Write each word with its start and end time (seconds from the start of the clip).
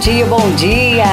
dia, 0.00 0.24
bom 0.26 0.50
dia! 0.52 1.04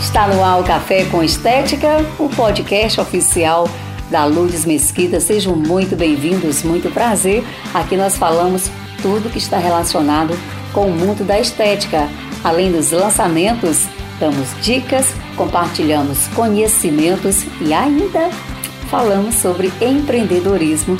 Está 0.00 0.26
no 0.26 0.42
ar 0.42 0.60
o 0.60 0.64
Café 0.64 1.04
com 1.04 1.22
Estética, 1.22 1.98
o 2.18 2.26
podcast 2.30 2.98
oficial 2.98 3.68
da 4.10 4.24
Lourdes 4.24 4.64
Mesquita. 4.64 5.20
Sejam 5.20 5.54
muito 5.54 5.94
bem-vindos, 5.94 6.62
muito 6.62 6.90
prazer. 6.90 7.44
Aqui 7.74 7.94
nós 7.94 8.16
falamos 8.16 8.70
tudo 9.02 9.28
que 9.30 9.36
está 9.36 9.58
relacionado 9.58 10.34
com 10.72 10.86
o 10.86 10.90
mundo 10.90 11.22
da 11.22 11.38
estética. 11.38 12.08
Além 12.42 12.72
dos 12.72 12.92
lançamentos, 12.92 13.86
damos 14.18 14.48
dicas, 14.62 15.08
compartilhamos 15.36 16.28
conhecimentos 16.28 17.44
e 17.60 17.74
ainda 17.74 18.30
falamos 18.88 19.34
sobre 19.34 19.70
empreendedorismo 19.82 20.96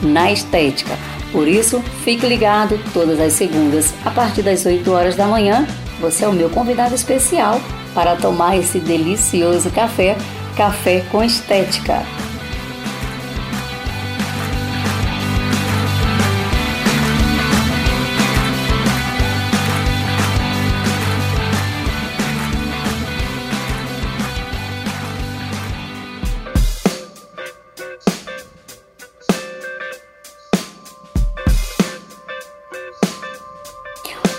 na 0.00 0.30
estética. 0.30 0.96
Por 1.32 1.48
isso, 1.48 1.82
fique 2.04 2.24
ligado 2.24 2.78
todas 2.94 3.18
as 3.18 3.32
segundas, 3.32 3.92
a 4.04 4.10
partir 4.10 4.42
das 4.42 4.64
8 4.64 4.88
horas 4.92 5.16
da 5.16 5.26
manhã. 5.26 5.66
Você 6.00 6.24
é 6.24 6.28
o 6.28 6.32
meu 6.32 6.50
convidado 6.50 6.94
especial 6.94 7.60
para 7.94 8.16
tomar 8.16 8.56
esse 8.56 8.78
delicioso 8.78 9.70
café, 9.70 10.16
café 10.56 11.00
com 11.10 11.22
estética. 11.22 12.02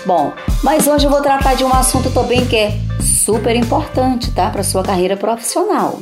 Bom, 0.06 0.32
mas 0.62 0.86
hoje 0.86 1.06
eu 1.06 1.10
vou 1.10 1.22
tratar 1.22 1.54
de 1.54 1.64
um 1.64 1.72
assunto 1.72 2.12
também 2.12 2.46
que 2.46 2.56
é 2.56 2.72
super 3.00 3.54
importante, 3.54 4.32
tá, 4.32 4.50
para 4.50 4.64
sua 4.64 4.82
carreira 4.82 5.16
profissional. 5.16 6.00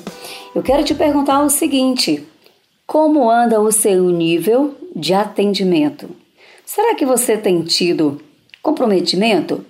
Eu 0.55 0.63
quero 0.63 0.83
te 0.83 0.95
perguntar 0.95 1.43
o 1.43 1.51
seguinte: 1.51 2.27
como 2.87 3.31
anda 3.31 3.61
o 3.61 3.71
seu 3.71 4.05
nível 4.11 4.75
de 4.95 5.13
atendimento? 5.13 6.09
Será 6.65 6.95
que 6.95 7.05
você 7.05 7.37
tem 7.37 7.63
tido 7.63 8.21
comprometimento? 8.63 9.65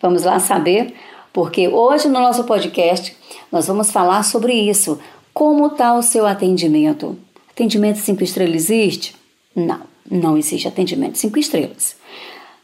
Vamos 0.00 0.24
lá 0.24 0.38
saber, 0.38 0.94
porque 1.32 1.68
hoje 1.68 2.08
no 2.08 2.20
nosso 2.20 2.44
podcast 2.44 3.16
nós 3.50 3.66
vamos 3.66 3.90
falar 3.90 4.22
sobre 4.24 4.52
isso. 4.52 4.98
Como 5.32 5.68
está 5.68 5.94
o 5.94 6.02
seu 6.02 6.26
atendimento? 6.26 7.16
Atendimento 7.50 7.98
5 7.98 8.22
estrelas 8.22 8.54
existe? 8.54 9.16
Não, 9.54 9.80
não 10.10 10.36
existe 10.36 10.68
atendimento 10.68 11.16
5 11.16 11.38
estrelas. 11.38 11.96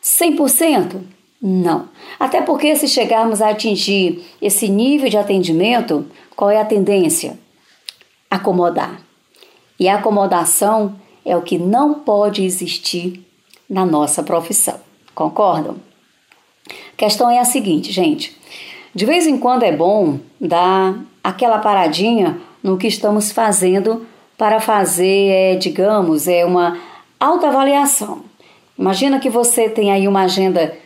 100%? 0.02 1.17
Não. 1.41 1.89
Até 2.19 2.42
porque, 2.42 2.75
se 2.75 2.89
chegarmos 2.89 3.41
a 3.41 3.50
atingir 3.50 4.25
esse 4.42 4.69
nível 4.69 5.08
de 5.08 5.17
atendimento, 5.17 6.06
qual 6.34 6.50
é 6.50 6.61
a 6.61 6.64
tendência? 6.64 7.39
Acomodar. 8.31 9.00
E 9.78 9.89
a 9.89 9.97
acomodação 9.97 10.97
é 11.25 11.36
o 11.36 11.42
que 11.42 11.59
não 11.59 11.94
pode 11.94 12.44
existir 12.44 13.25
na 13.70 13.86
nossa 13.86 14.22
profissão. 14.22 14.81
Concordam? 15.14 15.77
A 16.69 16.97
questão 16.97 17.31
é 17.31 17.39
a 17.39 17.44
seguinte, 17.44 17.92
gente. 17.92 18.36
De 18.94 19.06
vez 19.06 19.27
em 19.27 19.39
quando 19.39 19.62
é 19.62 19.70
bom 19.70 20.19
dar 20.41 20.98
aquela 21.22 21.59
paradinha 21.59 22.41
no 22.62 22.77
que 22.77 22.89
estamos 22.89 23.31
fazendo 23.31 24.06
para 24.36 24.59
fazer, 24.61 25.28
é, 25.28 25.56
digamos, 25.56 26.27
é 26.27 26.44
uma 26.44 26.78
autoavaliação. 27.20 28.22
Imagina 28.78 29.19
que 29.19 29.28
você 29.28 29.69
tem 29.69 29.92
aí 29.92 30.09
uma 30.09 30.22
agenda 30.22 30.77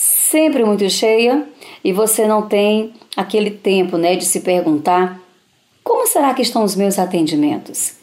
sempre 0.00 0.64
muito 0.64 0.88
cheia 0.88 1.46
e 1.84 1.92
você 1.92 2.26
não 2.26 2.40
tem 2.40 2.94
aquele 3.14 3.50
tempo, 3.50 3.98
né, 3.98 4.16
de 4.16 4.24
se 4.24 4.40
perguntar 4.40 5.20
como 5.84 6.06
será 6.06 6.32
que 6.32 6.40
estão 6.40 6.64
os 6.64 6.74
meus 6.74 6.98
atendimentos? 6.98 7.96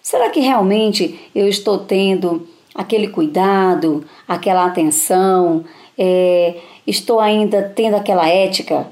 Será 0.00 0.30
que 0.30 0.38
realmente 0.38 1.18
eu 1.34 1.48
estou 1.48 1.78
tendo 1.78 2.46
aquele 2.72 3.08
cuidado, 3.08 4.04
aquela 4.28 4.64
atenção? 4.64 5.64
É, 5.98 6.54
estou 6.86 7.18
ainda 7.18 7.62
tendo 7.74 7.96
aquela 7.96 8.28
ética 8.28 8.86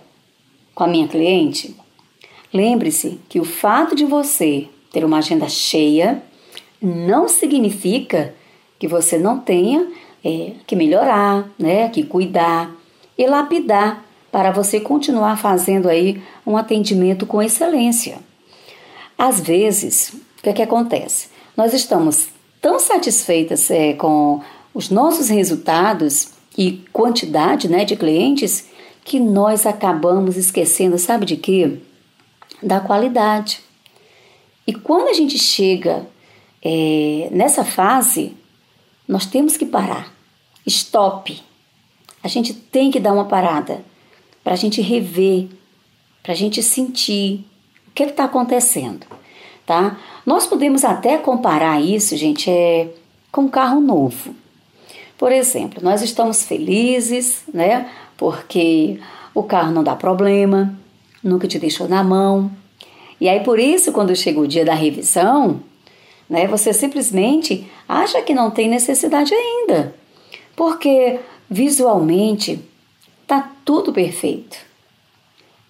com 0.75 0.83
a 0.83 0.89
minha 0.89 1.07
cliente? 1.07 1.77
Lembre-se 2.53 3.21
que 3.29 3.39
o 3.39 3.45
fato 3.45 3.95
de 3.95 4.05
você 4.05 4.67
ter 4.93 5.05
uma 5.05 5.19
agenda 5.19 5.49
cheia 5.49 6.21
não 6.83 7.29
significa 7.29 8.35
que 8.81 8.89
você 8.89 9.17
não 9.17 9.39
tenha 9.39 9.87
é, 10.29 10.53
que 10.67 10.77
melhorar, 10.77 11.49
né, 11.59 11.89
que 11.89 12.03
cuidar 12.03 12.71
e 13.17 13.27
lapidar 13.27 14.05
para 14.31 14.51
você 14.51 14.79
continuar 14.79 15.39
fazendo 15.39 15.89
aí 15.89 16.23
um 16.47 16.55
atendimento 16.55 17.25
com 17.25 17.43
excelência. 17.43 18.19
Às 19.17 19.41
vezes, 19.41 20.13
o 20.39 20.43
que, 20.43 20.51
é 20.51 20.53
que 20.53 20.63
acontece? 20.63 21.29
Nós 21.57 21.73
estamos 21.73 22.29
tão 22.61 22.79
satisfeitas 22.79 23.71
é, 23.71 23.95
com 23.95 24.41
os 24.75 24.91
nossos 24.91 25.31
resultados 25.31 26.33
e 26.57 26.85
quantidade 26.93 27.69
né, 27.69 27.87
de 27.87 27.97
clientes 27.97 28.69
que 29.05 29.19
nós 29.19 29.65
acabamos 29.65 30.37
esquecendo, 30.37 30.99
sabe 30.99 31.25
de 31.25 31.37
quê? 31.39 31.79
Da 32.63 32.81
qualidade. 32.81 33.61
E 34.67 34.75
quando 34.75 35.09
a 35.09 35.15
gente 35.15 35.39
chega 35.39 36.07
é, 36.63 37.29
nessa 37.31 37.65
fase, 37.65 38.37
nós 39.09 39.25
temos 39.25 39.57
que 39.57 39.65
parar. 39.65 40.18
Stop. 40.69 41.43
A 42.23 42.29
gente 42.29 42.53
tem 42.53 42.91
que 42.91 43.01
dar 43.01 43.13
uma 43.13 43.25
parada 43.25 43.83
para 44.45 44.53
a 44.53 44.57
gente 44.57 44.81
rever, 44.81 45.49
para 46.23 46.33
a 46.33 46.37
gente 46.37 46.63
sentir 46.63 47.45
o 47.87 47.91
que 47.95 48.05
está 48.05 48.25
acontecendo, 48.25 49.07
tá? 49.67 49.99
Nós 50.25 50.47
podemos 50.47 50.85
até 50.85 51.17
comparar 51.19 51.81
isso, 51.81 52.17
gente, 52.17 52.51
é, 52.51 52.89
com 53.33 53.43
um 53.43 53.49
carro 53.49 53.81
novo. 53.81 54.35
Por 55.17 55.33
exemplo, 55.33 55.83
nós 55.83 56.03
estamos 56.03 56.45
felizes, 56.45 57.43
né? 57.53 57.91
Porque 58.17 59.01
o 59.35 59.43
carro 59.43 59.73
não 59.73 59.83
dá 59.83 59.97
problema, 59.97 60.79
nunca 61.23 61.49
te 61.49 61.59
deixou 61.59 61.89
na 61.89 62.05
mão. 62.05 62.51
E 63.21 63.29
aí 63.29 63.41
por 63.41 63.59
isso, 63.59 63.91
quando 63.93 64.15
chega 64.15 64.39
o 64.39 64.47
dia 64.47 64.65
da 64.65 64.75
revisão, 64.75 65.61
né? 66.29 66.47
Você 66.47 66.73
simplesmente 66.73 67.67
acha 67.89 68.21
que 68.23 68.35
não 68.35 68.51
tem 68.51 68.69
necessidade 68.69 69.33
ainda, 69.35 69.95
porque 70.59 71.21
visualmente 71.49 72.61
tá 73.29 73.49
tudo 73.65 73.93
perfeito. 73.93 74.59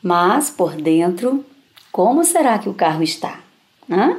Mas 0.02 0.48
por 0.48 0.76
dentro, 0.76 1.44
como 1.92 2.24
será 2.24 2.58
que 2.58 2.70
o 2.70 2.74
carro 2.74 3.02
está? 3.02 3.40
Hã? 3.90 4.16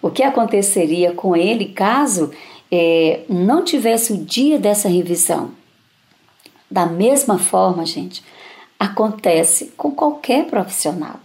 O 0.00 0.12
que 0.12 0.22
aconteceria 0.22 1.12
com 1.12 1.34
ele 1.34 1.72
caso 1.72 2.30
é, 2.70 3.22
não 3.28 3.64
tivesse 3.64 4.12
o 4.12 4.24
dia 4.24 4.60
dessa 4.60 4.88
revisão? 4.88 5.50
Da 6.70 6.86
mesma 6.86 7.36
forma, 7.36 7.84
gente, 7.84 8.22
acontece 8.78 9.72
com 9.76 9.90
qualquer 9.90 10.46
profissional, 10.46 11.18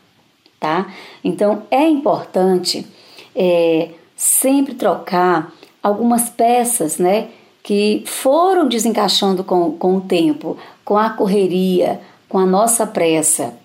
tá? 0.60 0.92
Então 1.24 1.68
é 1.70 1.88
importante 1.88 2.88
é, 3.36 3.92
sempre 4.16 4.74
trocar 4.74 5.54
algumas 5.84 6.32
peças, 6.32 6.98
né? 6.98 7.30
Que 7.70 8.02
foram 8.04 8.68
desencaixando 8.68 9.44
com, 9.44 9.74
com 9.74 9.98
o 9.98 10.02
tempo, 10.02 10.58
com 10.84 10.98
a 10.98 11.12
correria, 11.12 12.02
com 12.28 12.40
a 12.40 12.46
nossa 12.46 12.88
pressa. 12.88 13.60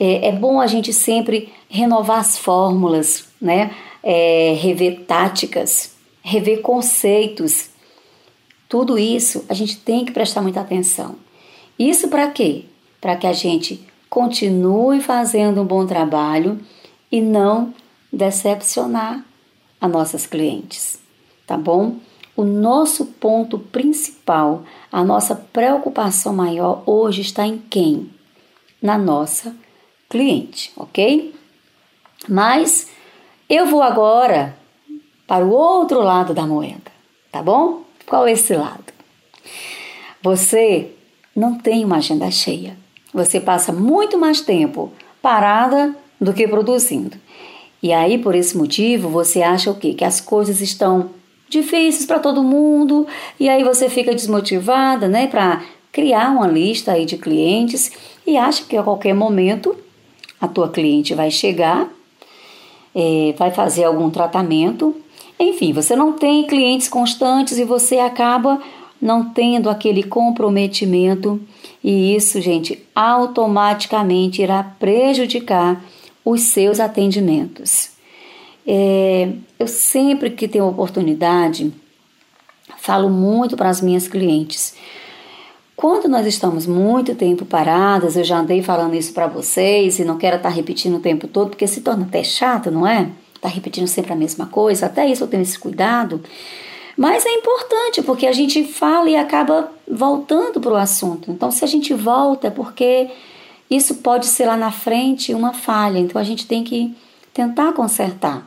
É, 0.00 0.28
é 0.28 0.32
bom 0.32 0.58
a 0.58 0.66
gente 0.66 0.94
sempre 0.94 1.52
renovar 1.68 2.20
as 2.20 2.38
fórmulas, 2.38 3.26
né? 3.38 3.70
É, 4.02 4.56
rever 4.58 5.02
táticas, 5.02 5.90
rever 6.22 6.62
conceitos. 6.62 7.68
Tudo 8.66 8.98
isso 8.98 9.44
a 9.46 9.52
gente 9.52 9.76
tem 9.76 10.06
que 10.06 10.12
prestar 10.12 10.40
muita 10.40 10.62
atenção. 10.62 11.16
Isso 11.78 12.08
para 12.08 12.30
quê? 12.30 12.64
Para 12.98 13.14
que 13.14 13.26
a 13.26 13.34
gente 13.34 13.86
continue 14.08 15.02
fazendo 15.02 15.60
um 15.60 15.66
bom 15.66 15.84
trabalho 15.84 16.58
e 17.12 17.20
não 17.20 17.74
decepcionar 18.10 19.22
a 19.78 19.86
nossas 19.86 20.24
clientes, 20.24 20.98
tá 21.46 21.58
bom? 21.58 21.96
O 22.36 22.44
nosso 22.44 23.06
ponto 23.06 23.58
principal, 23.58 24.64
a 24.90 25.04
nossa 25.04 25.36
preocupação 25.36 26.32
maior 26.32 26.82
hoje 26.84 27.20
está 27.20 27.46
em 27.46 27.58
quem? 27.58 28.10
Na 28.82 28.98
nossa 28.98 29.54
cliente, 30.08 30.72
ok? 30.76 31.34
Mas 32.28 32.88
eu 33.48 33.66
vou 33.66 33.82
agora 33.82 34.56
para 35.26 35.44
o 35.44 35.50
outro 35.50 36.00
lado 36.00 36.34
da 36.34 36.46
moeda, 36.46 36.90
tá 37.30 37.42
bom? 37.42 37.82
Qual 38.06 38.26
é 38.26 38.32
esse 38.32 38.54
lado? 38.54 38.92
Você 40.22 40.92
não 41.34 41.58
tem 41.58 41.84
uma 41.84 41.96
agenda 41.96 42.30
cheia. 42.30 42.76
Você 43.12 43.40
passa 43.40 43.72
muito 43.72 44.18
mais 44.18 44.40
tempo 44.40 44.92
parada 45.22 45.94
do 46.20 46.32
que 46.32 46.48
produzindo. 46.48 47.16
E 47.82 47.92
aí, 47.92 48.18
por 48.18 48.34
esse 48.34 48.56
motivo, 48.56 49.08
você 49.08 49.42
acha 49.42 49.70
o 49.70 49.74
quê? 49.74 49.94
Que 49.94 50.04
as 50.04 50.20
coisas 50.20 50.60
estão 50.60 51.10
difíceis 51.48 52.06
para 52.06 52.18
todo 52.18 52.42
mundo, 52.42 53.06
e 53.38 53.48
aí 53.48 53.62
você 53.62 53.88
fica 53.88 54.14
desmotivada, 54.14 55.08
né, 55.08 55.26
para 55.26 55.62
criar 55.92 56.30
uma 56.30 56.48
lista 56.48 56.92
aí 56.92 57.06
de 57.06 57.16
clientes 57.16 57.92
e 58.26 58.36
acha 58.36 58.64
que 58.64 58.76
a 58.76 58.82
qualquer 58.82 59.14
momento 59.14 59.76
a 60.40 60.48
tua 60.48 60.68
cliente 60.68 61.14
vai 61.14 61.30
chegar, 61.30 61.88
é, 62.94 63.34
vai 63.38 63.50
fazer 63.50 63.84
algum 63.84 64.10
tratamento. 64.10 64.94
Enfim, 65.38 65.72
você 65.72 65.94
não 65.94 66.12
tem 66.12 66.46
clientes 66.46 66.88
constantes 66.88 67.58
e 67.58 67.64
você 67.64 67.98
acaba 67.98 68.60
não 69.00 69.24
tendo 69.30 69.70
aquele 69.70 70.02
comprometimento 70.02 71.40
e 71.82 72.16
isso, 72.16 72.40
gente, 72.40 72.82
automaticamente 72.94 74.40
irá 74.40 74.62
prejudicar 74.62 75.84
os 76.24 76.40
seus 76.40 76.80
atendimentos. 76.80 77.93
É, 78.66 79.30
eu 79.58 79.68
sempre 79.68 80.30
que 80.30 80.48
tenho 80.48 80.66
oportunidade, 80.66 81.72
falo 82.78 83.10
muito 83.10 83.56
para 83.56 83.68
as 83.68 83.80
minhas 83.80 84.08
clientes. 84.08 84.74
Quando 85.76 86.08
nós 86.08 86.26
estamos 86.26 86.66
muito 86.66 87.14
tempo 87.14 87.44
paradas, 87.44 88.16
eu 88.16 88.24
já 88.24 88.38
andei 88.38 88.62
falando 88.62 88.94
isso 88.94 89.12
para 89.12 89.26
vocês 89.26 89.98
e 89.98 90.04
não 90.04 90.16
quero 90.16 90.36
estar 90.36 90.48
tá 90.48 90.54
repetindo 90.54 90.96
o 90.96 91.00
tempo 91.00 91.26
todo, 91.26 91.50
porque 91.50 91.66
se 91.66 91.80
torna 91.80 92.04
até 92.04 92.22
chato, 92.22 92.70
não 92.70 92.86
é? 92.86 93.10
Tá 93.40 93.48
repetindo 93.48 93.86
sempre 93.86 94.12
a 94.12 94.16
mesma 94.16 94.46
coisa, 94.46 94.86
até 94.86 95.06
isso 95.06 95.24
eu 95.24 95.28
tenho 95.28 95.42
esse 95.42 95.58
cuidado. 95.58 96.22
Mas 96.96 97.26
é 97.26 97.30
importante 97.30 98.02
porque 98.02 98.26
a 98.26 98.32
gente 98.32 98.62
fala 98.64 99.10
e 99.10 99.16
acaba 99.16 99.70
voltando 99.86 100.60
para 100.60 100.72
o 100.72 100.76
assunto. 100.76 101.30
Então, 101.30 101.50
se 101.50 101.64
a 101.64 101.68
gente 101.68 101.92
volta, 101.92 102.46
é 102.46 102.50
porque 102.50 103.10
isso 103.68 103.96
pode 103.96 104.26
ser 104.26 104.46
lá 104.46 104.56
na 104.56 104.70
frente 104.70 105.34
uma 105.34 105.52
falha. 105.52 105.98
Então, 105.98 106.20
a 106.20 106.24
gente 106.24 106.46
tem 106.46 106.62
que 106.62 106.94
tentar 107.32 107.72
consertar. 107.72 108.46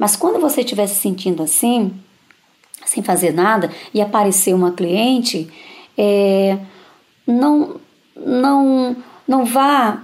Mas 0.00 0.16
quando 0.16 0.40
você 0.40 0.62
estiver 0.62 0.86
se 0.86 0.94
sentindo 0.94 1.42
assim, 1.42 1.92
sem 2.86 3.02
fazer 3.02 3.34
nada, 3.34 3.70
e 3.92 4.00
aparecer 4.00 4.54
uma 4.54 4.72
cliente, 4.72 5.46
é, 5.96 6.56
não, 7.26 7.78
não, 8.16 8.96
não 9.28 9.44
vá 9.44 10.02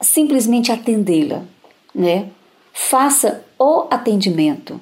simplesmente 0.00 0.70
atendê-la, 0.70 1.42
né? 1.92 2.28
Faça 2.72 3.44
o 3.58 3.88
atendimento. 3.90 4.80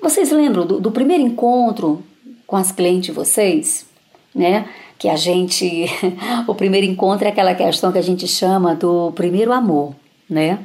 Vocês 0.00 0.30
lembram 0.30 0.64
do, 0.64 0.80
do 0.80 0.92
primeiro 0.92 1.24
encontro 1.24 2.04
com 2.46 2.54
as 2.54 2.70
clientes 2.70 3.06
de 3.06 3.12
vocês, 3.12 3.84
né? 4.32 4.68
Que 4.96 5.08
a 5.08 5.16
gente, 5.16 5.86
o 6.46 6.54
primeiro 6.54 6.86
encontro 6.86 7.26
é 7.26 7.30
aquela 7.30 7.56
questão 7.56 7.90
que 7.90 7.98
a 7.98 8.02
gente 8.02 8.28
chama 8.28 8.76
do 8.76 9.10
primeiro 9.10 9.52
amor, 9.52 9.92
né? 10.28 10.64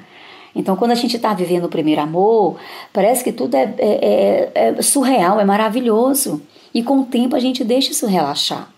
Então, 0.55 0.75
quando 0.75 0.91
a 0.91 0.95
gente 0.95 1.17
está 1.17 1.33
vivendo 1.33 1.65
o 1.65 1.69
primeiro 1.69 2.01
amor, 2.01 2.55
parece 2.93 3.23
que 3.23 3.33
tudo 3.33 3.55
é, 3.55 3.73
é, 3.77 4.51
é, 4.55 4.69
é, 4.69 4.81
surreal, 4.81 5.39
é 5.39 5.43
maravilhoso. 5.43 6.41
E 6.73 6.81
com 6.81 7.01
o 7.01 7.05
tempo 7.05 7.35
a 7.35 7.39
gente 7.39 7.63
deixa 7.63 7.91
isso 7.91 8.07
relaxar. 8.07 8.73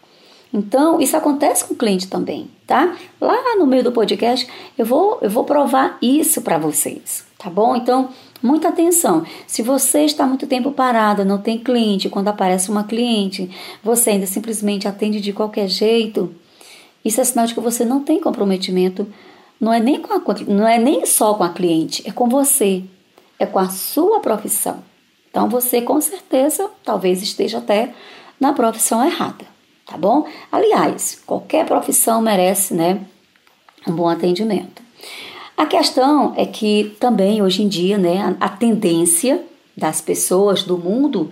Então, 0.54 1.00
isso 1.00 1.16
acontece 1.16 1.66
com 1.66 1.74
o 1.74 1.78
cliente 1.78 2.08
também, 2.08 2.50
tá? 2.66 2.96
Lá 3.20 3.58
no 3.58 3.68
meio 3.68 3.84
do 3.84 3.92
podcast, 3.92 4.48
eu 4.78 4.86
vou, 4.86 5.20
eu 5.22 5.30
vou 5.30 5.44
provar 5.44 5.98
isso 6.02 6.42
para 6.42 6.58
vocês, 6.58 7.26
tá 7.38 7.50
bom? 7.50 7.76
Então, 7.76 8.10
muita 8.42 8.70
atenção. 8.70 9.26
Se 9.46 9.62
você 9.62 10.06
está 10.06 10.26
muito 10.26 10.48
tempo 10.48 10.72
parada, 10.72 11.26
não 11.26 11.38
tem 11.38 11.60
cliente, 11.60 12.10
quando 12.10 12.30
aparece 12.30 12.72
uma 12.72 12.86
cliente, 12.86 13.50
você 13.84 14.12
ainda 14.12 14.26
simplesmente 14.26 14.88
atende 14.88 15.20
de 15.20 15.34
qualquer 15.34 15.68
jeito, 15.68 16.34
isso 17.04 17.20
é 17.20 17.24
sinal 17.24 17.46
de 17.46 17.54
que 17.54 17.60
você 17.60 17.84
não 17.84 18.02
tem 18.02 18.20
comprometimento 18.20 19.08
não 19.60 19.74
é 19.74 19.80
nem 19.80 20.02
com 20.02 20.14
a, 20.14 20.22
não 20.48 20.68
é 20.68 20.78
nem 20.78 21.06
só 21.06 21.34
com 21.34 21.44
a 21.44 21.50
cliente, 21.50 22.04
é 22.06 22.12
com 22.12 22.28
você, 22.28 22.84
é 23.40 23.46
com 23.46 23.60
a 23.60 23.70
sua 23.70 24.20
profissão. 24.20 24.84
Então 25.30 25.50
você 25.50 25.82
com 25.82 26.00
certeza 26.02 26.70
talvez 26.84 27.22
esteja 27.22 27.60
até 27.60 27.94
na 28.40 28.54
profissão 28.54 29.04
errada, 29.06 29.46
tá 29.86 29.98
bom? 29.98 30.28
Aliás, 30.52 31.22
qualquer 31.26 31.66
profissão 31.66 32.22
merece, 32.22 32.74
né, 32.74 33.02
um 33.88 33.94
bom 33.94 34.08
atendimento. 34.08 34.82
A 35.56 35.66
questão 35.66 36.34
é 36.38 36.46
que 36.46 36.96
também 37.00 37.42
hoje 37.42 37.64
em 37.64 37.68
dia, 37.68 37.98
né, 37.98 38.36
a, 38.40 38.46
a 38.46 38.50
tendência 38.50 39.44
das 39.76 40.02
pessoas 40.02 40.64
do 40.64 40.78
mundo 40.78 41.32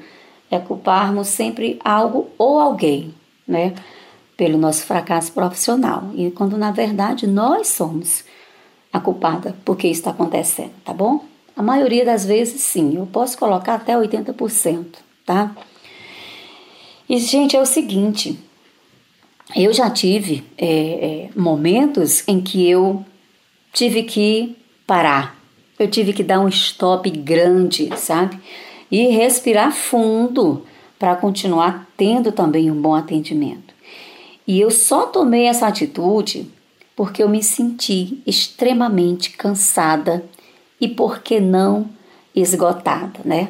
é 0.49 0.59
culparmos 0.59 1.27
sempre 1.27 1.79
algo 1.83 2.29
ou 2.37 2.59
alguém, 2.59 3.13
né? 3.47 3.73
Pelo 4.37 4.57
nosso 4.57 4.83
fracasso 4.83 5.31
profissional, 5.31 6.11
e 6.15 6.29
quando 6.31 6.57
na 6.57 6.71
verdade 6.71 7.25
nós 7.27 7.69
somos 7.69 8.23
a 8.91 8.99
culpada 8.99 9.55
porque 9.63 9.87
isso 9.87 10.01
está 10.01 10.11
acontecendo, 10.11 10.71
tá 10.83 10.93
bom? 10.93 11.23
A 11.55 11.63
maioria 11.63 12.03
das 12.03 12.25
vezes 12.25 12.61
sim, 12.61 12.97
eu 12.97 13.05
posso 13.05 13.37
colocar 13.37 13.75
até 13.75 13.95
80%, 13.95 14.85
tá? 15.25 15.55
E 17.07 17.17
gente, 17.17 17.55
é 17.55 17.61
o 17.61 17.65
seguinte, 17.65 18.37
eu 19.55 19.71
já 19.71 19.89
tive 19.89 20.43
é, 20.57 20.67
é, 20.67 21.29
momentos 21.35 22.27
em 22.27 22.41
que 22.41 22.67
eu 22.67 23.05
tive 23.71 24.03
que 24.03 24.57
parar, 24.87 25.37
eu 25.77 25.89
tive 25.89 26.13
que 26.13 26.23
dar 26.23 26.39
um 26.39 26.47
stop 26.47 27.09
grande, 27.09 27.89
sabe? 27.97 28.39
E 28.89 29.07
respirar 29.07 29.71
fundo 29.71 30.65
para 30.97 31.15
continuar 31.15 31.87
tendo 31.95 32.31
também 32.31 32.71
um 32.71 32.81
bom 32.81 32.95
atendimento. 32.95 33.74
E 34.47 34.59
eu 34.59 34.69
só 34.69 35.07
tomei 35.07 35.45
essa 35.45 35.67
atitude 35.67 36.47
porque 36.95 37.21
eu 37.21 37.27
me 37.27 37.43
senti 37.43 38.21
extremamente 38.25 39.31
cansada 39.31 40.23
e, 40.79 40.87
por 40.87 41.19
que 41.19 41.39
não, 41.39 41.89
esgotada, 42.33 43.19
né? 43.25 43.49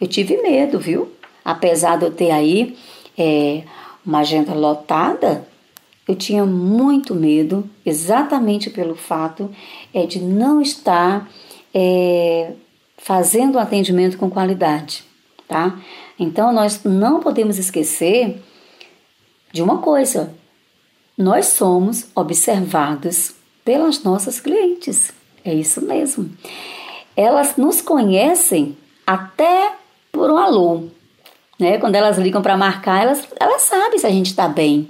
Eu 0.00 0.08
tive 0.08 0.40
medo, 0.42 0.78
viu? 0.78 1.08
Apesar 1.44 1.98
de 1.98 2.06
eu 2.06 2.10
ter 2.10 2.30
aí 2.30 2.76
é, 3.16 3.62
uma 4.04 4.20
agenda 4.20 4.54
lotada, 4.54 5.46
eu 6.08 6.16
tinha 6.16 6.44
muito 6.44 7.14
medo, 7.14 7.68
exatamente 7.84 8.70
pelo 8.70 8.96
fato 8.96 9.50
é, 9.94 10.06
de 10.06 10.20
não 10.20 10.60
estar 10.60 11.30
é, 11.72 12.52
fazendo 12.96 13.56
o 13.56 13.58
atendimento 13.58 14.18
com 14.18 14.30
qualidade, 14.30 15.04
tá? 15.46 15.78
Então, 16.18 16.52
nós 16.52 16.82
não 16.84 17.20
podemos 17.20 17.58
esquecer 17.58 18.42
de 19.52 19.62
uma 19.62 19.78
coisa: 19.78 20.34
nós 21.16 21.46
somos 21.46 22.06
observados 22.14 23.34
pelas 23.64 24.02
nossas 24.02 24.40
clientes. 24.40 25.12
É 25.44 25.54
isso 25.54 25.80
mesmo. 25.82 26.30
Elas 27.16 27.56
nos 27.56 27.80
conhecem 27.80 28.76
até 29.06 29.72
por 30.12 30.30
um 30.30 30.36
alô. 30.36 30.84
Né? 31.58 31.78
Quando 31.78 31.94
elas 31.94 32.18
ligam 32.18 32.42
para 32.42 32.56
marcar, 32.56 33.02
elas, 33.02 33.26
elas 33.38 33.62
sabem 33.62 33.98
se 33.98 34.06
a 34.06 34.10
gente 34.10 34.26
está 34.26 34.48
bem. 34.48 34.88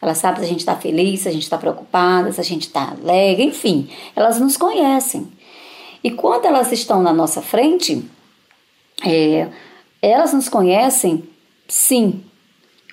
Elas 0.00 0.18
sabem 0.18 0.40
se 0.40 0.44
a 0.44 0.48
gente 0.48 0.60
está 0.60 0.76
feliz, 0.76 1.20
se 1.20 1.28
a 1.28 1.32
gente 1.32 1.42
está 1.42 1.56
preocupada, 1.56 2.30
se 2.30 2.40
a 2.40 2.44
gente 2.44 2.66
está 2.66 2.90
alegre, 2.90 3.44
enfim. 3.44 3.88
Elas 4.14 4.38
nos 4.38 4.56
conhecem. 4.56 5.32
E 6.02 6.10
quando 6.10 6.44
elas 6.44 6.70
estão 6.70 7.02
na 7.02 7.12
nossa 7.12 7.40
frente, 7.40 8.04
é, 9.04 9.48
elas 10.02 10.34
nos 10.34 10.48
conhecem, 10.48 11.24
sim, 11.66 12.22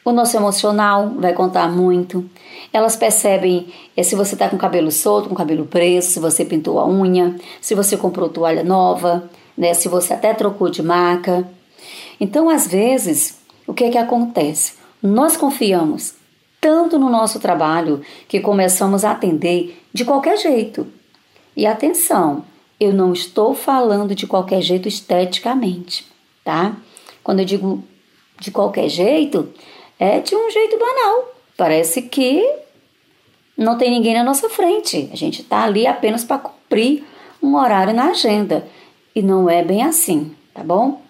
o 0.03 0.11
nosso 0.11 0.35
emocional 0.35 1.13
vai 1.17 1.33
contar 1.33 1.71
muito. 1.71 2.27
Elas 2.73 2.95
percebem 2.95 3.67
é, 3.95 4.03
se 4.03 4.15
você 4.15 4.35
está 4.35 4.49
com 4.49 4.57
cabelo 4.57 4.91
solto, 4.91 5.29
com 5.29 5.35
cabelo 5.35 5.65
preso, 5.65 6.09
se 6.09 6.19
você 6.19 6.43
pintou 6.43 6.79
a 6.79 6.87
unha, 6.87 7.35
se 7.59 7.75
você 7.75 7.95
comprou 7.95 8.29
toalha 8.29 8.63
nova, 8.63 9.29
né, 9.57 9.73
se 9.73 9.87
você 9.87 10.13
até 10.13 10.33
trocou 10.33 10.69
de 10.69 10.81
marca. 10.81 11.47
Então, 12.19 12.49
às 12.49 12.67
vezes, 12.67 13.39
o 13.67 13.73
que 13.73 13.83
é 13.83 13.89
que 13.89 13.97
acontece? 13.97 14.73
Nós 15.01 15.37
confiamos 15.37 16.15
tanto 16.59 16.99
no 16.99 17.09
nosso 17.09 17.39
trabalho 17.39 18.01
que 18.27 18.39
começamos 18.39 19.03
a 19.03 19.11
atender 19.11 19.81
de 19.93 20.05
qualquer 20.05 20.37
jeito. 20.37 20.87
E 21.55 21.65
atenção, 21.65 22.45
eu 22.79 22.93
não 22.93 23.11
estou 23.13 23.53
falando 23.53 24.15
de 24.15 24.25
qualquer 24.25 24.61
jeito 24.61 24.87
esteticamente, 24.87 26.05
tá? 26.43 26.75
Quando 27.23 27.39
eu 27.39 27.45
digo 27.45 27.83
de 28.39 28.51
qualquer 28.51 28.89
jeito, 28.89 29.49
é 30.01 30.19
de 30.19 30.35
um 30.35 30.49
jeito 30.49 30.79
banal. 30.79 31.31
Parece 31.55 32.01
que 32.01 32.43
não 33.55 33.77
tem 33.77 33.91
ninguém 33.91 34.15
na 34.15 34.23
nossa 34.23 34.49
frente. 34.49 35.07
A 35.13 35.15
gente 35.15 35.43
está 35.43 35.61
ali 35.61 35.85
apenas 35.85 36.23
para 36.23 36.39
cumprir 36.39 37.03
um 37.41 37.55
horário 37.55 37.93
na 37.93 38.09
agenda. 38.09 38.65
E 39.13 39.21
não 39.21 39.47
é 39.47 39.63
bem 39.63 39.83
assim, 39.83 40.35
tá 40.55 40.63
bom? 40.63 41.03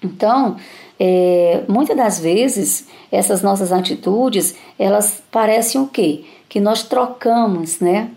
Então, 0.00 0.56
é, 1.00 1.64
muitas 1.66 1.96
das 1.96 2.20
vezes, 2.20 2.86
essas 3.10 3.42
nossas 3.42 3.72
atitudes, 3.72 4.54
elas 4.78 5.20
parecem 5.28 5.80
o 5.80 5.88
quê? 5.88 6.24
Que 6.48 6.60
nós 6.60 6.84
trocamos, 6.84 7.80
né? 7.80 8.08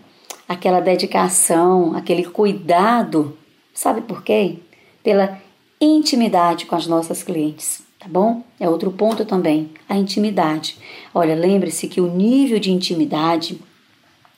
Aquela 0.48 0.78
dedicação, 0.78 1.96
aquele 1.96 2.26
cuidado, 2.26 3.36
sabe 3.74 4.02
por 4.02 4.22
quê? 4.22 4.58
Pela 5.02 5.36
intimidade 5.80 6.66
com 6.66 6.76
as 6.76 6.86
nossas 6.86 7.24
clientes 7.24 7.89
tá 8.00 8.08
bom? 8.08 8.42
É 8.58 8.68
outro 8.68 8.90
ponto 8.90 9.24
também, 9.24 9.70
a 9.86 9.96
intimidade. 9.96 10.78
Olha, 11.14 11.34
lembre-se 11.34 11.86
que 11.86 12.00
o 12.00 12.10
nível 12.10 12.58
de 12.58 12.72
intimidade 12.72 13.60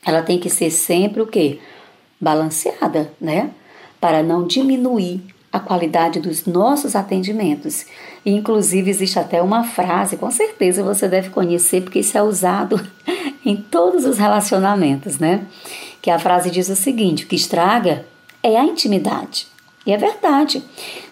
ela 0.04 0.20
tem 0.20 0.38
que 0.38 0.50
ser 0.50 0.70
sempre 0.70 1.22
o 1.22 1.26
quê? 1.26 1.60
Balanceada, 2.20 3.12
né? 3.20 3.50
Para 4.00 4.22
não 4.22 4.46
diminuir 4.46 5.22
a 5.52 5.60
qualidade 5.60 6.18
dos 6.18 6.44
nossos 6.44 6.96
atendimentos. 6.96 7.86
E, 8.24 8.32
inclusive, 8.32 8.90
existe 8.90 9.18
até 9.18 9.40
uma 9.40 9.62
frase, 9.62 10.16
com 10.16 10.30
certeza 10.30 10.82
você 10.82 11.06
deve 11.06 11.30
conhecer, 11.30 11.82
porque 11.82 12.00
isso 12.00 12.18
é 12.18 12.22
usado 12.22 12.80
em 13.46 13.56
todos 13.56 14.04
os 14.04 14.18
relacionamentos, 14.18 15.18
né? 15.18 15.46
Que 16.00 16.10
a 16.10 16.18
frase 16.18 16.50
diz 16.50 16.68
o 16.68 16.74
seguinte: 16.74 17.24
o 17.24 17.28
que 17.28 17.36
estraga 17.36 18.04
é 18.42 18.56
a 18.56 18.64
intimidade. 18.64 19.51
E 19.86 19.92
é 19.92 19.96
verdade. 19.96 20.62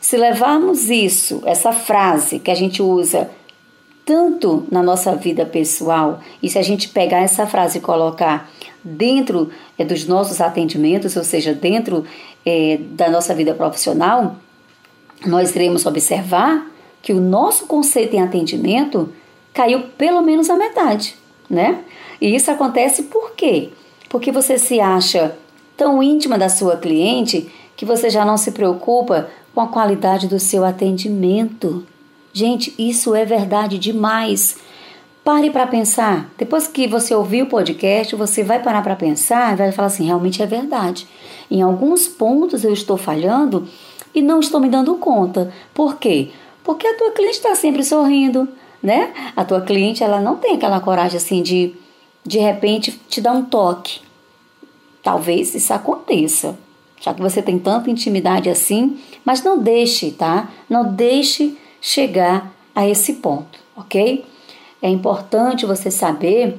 Se 0.00 0.16
levarmos 0.16 0.90
isso, 0.90 1.42
essa 1.44 1.72
frase 1.72 2.38
que 2.38 2.50
a 2.50 2.54
gente 2.54 2.82
usa 2.82 3.30
tanto 4.04 4.66
na 4.70 4.82
nossa 4.82 5.14
vida 5.14 5.44
pessoal, 5.44 6.20
e 6.42 6.48
se 6.48 6.58
a 6.58 6.62
gente 6.62 6.88
pegar 6.88 7.18
essa 7.18 7.46
frase 7.46 7.78
e 7.78 7.80
colocar 7.80 8.50
dentro 8.82 9.50
é, 9.78 9.84
dos 9.84 10.06
nossos 10.06 10.40
atendimentos, 10.40 11.16
ou 11.16 11.24
seja, 11.24 11.52
dentro 11.52 12.04
é, 12.44 12.78
da 12.80 13.10
nossa 13.10 13.34
vida 13.34 13.54
profissional, 13.54 14.36
nós 15.26 15.54
iremos 15.54 15.84
observar 15.86 16.66
que 17.02 17.12
o 17.12 17.20
nosso 17.20 17.66
conceito 17.66 18.14
em 18.14 18.22
atendimento 18.22 19.12
caiu 19.52 19.82
pelo 19.98 20.22
menos 20.22 20.48
a 20.48 20.56
metade, 20.56 21.14
né? 21.48 21.80
E 22.20 22.34
isso 22.34 22.50
acontece 22.50 23.04
por 23.04 23.32
quê? 23.32 23.70
Porque 24.08 24.30
você 24.30 24.58
se 24.58 24.80
acha 24.80 25.36
tão 25.76 26.02
íntima 26.02 26.38
da 26.38 26.48
sua 26.48 26.76
cliente 26.76 27.50
que 27.80 27.86
você 27.86 28.10
já 28.10 28.26
não 28.26 28.36
se 28.36 28.52
preocupa 28.52 29.30
com 29.54 29.60
a 29.62 29.66
qualidade 29.66 30.28
do 30.28 30.38
seu 30.38 30.66
atendimento. 30.66 31.86
Gente, 32.30 32.74
isso 32.78 33.14
é 33.14 33.24
verdade 33.24 33.78
demais. 33.78 34.58
Pare 35.24 35.48
para 35.48 35.66
pensar. 35.66 36.28
Depois 36.36 36.66
que 36.66 36.86
você 36.86 37.14
ouvir 37.14 37.42
o 37.42 37.46
podcast, 37.46 38.14
você 38.14 38.42
vai 38.42 38.62
parar 38.62 38.82
para 38.82 38.94
pensar 38.96 39.54
e 39.54 39.56
vai 39.56 39.72
falar 39.72 39.86
assim: 39.86 40.04
realmente 40.04 40.42
é 40.42 40.46
verdade. 40.46 41.08
Em 41.50 41.62
alguns 41.62 42.06
pontos 42.06 42.64
eu 42.64 42.72
estou 42.74 42.98
falhando 42.98 43.66
e 44.14 44.20
não 44.20 44.40
estou 44.40 44.60
me 44.60 44.68
dando 44.68 44.96
conta. 44.96 45.50
Por 45.72 45.96
quê? 45.96 46.32
Porque 46.62 46.86
a 46.86 46.98
tua 46.98 47.12
cliente 47.12 47.38
está 47.38 47.54
sempre 47.54 47.82
sorrindo, 47.82 48.46
né? 48.82 49.10
A 49.34 49.42
tua 49.42 49.62
cliente 49.62 50.04
ela 50.04 50.20
não 50.20 50.36
tem 50.36 50.54
aquela 50.54 50.80
coragem 50.80 51.16
assim 51.16 51.42
de 51.42 51.74
de 52.26 52.38
repente 52.40 53.00
te 53.08 53.22
dar 53.22 53.32
um 53.32 53.42
toque. 53.42 54.02
Talvez 55.02 55.54
isso 55.54 55.72
aconteça, 55.72 56.58
já 57.00 57.14
que 57.14 57.20
você 57.20 57.40
tem 57.40 57.58
tanta 57.58 57.90
intimidade 57.90 58.50
assim, 58.50 58.98
mas 59.24 59.42
não 59.42 59.58
deixe, 59.58 60.10
tá? 60.10 60.50
Não 60.68 60.92
deixe 60.92 61.56
chegar 61.80 62.54
a 62.74 62.86
esse 62.86 63.14
ponto, 63.14 63.58
ok? 63.74 64.24
É 64.82 64.88
importante 64.88 65.66
você 65.66 65.90
saber 65.90 66.58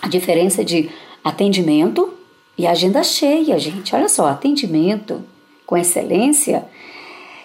a 0.00 0.08
diferença 0.08 0.64
de 0.64 0.88
atendimento 1.22 2.14
e 2.56 2.66
agenda 2.66 3.02
cheia, 3.02 3.58
gente. 3.58 3.94
Olha 3.94 4.08
só, 4.08 4.28
atendimento 4.28 5.22
com 5.66 5.76
excelência, 5.76 6.64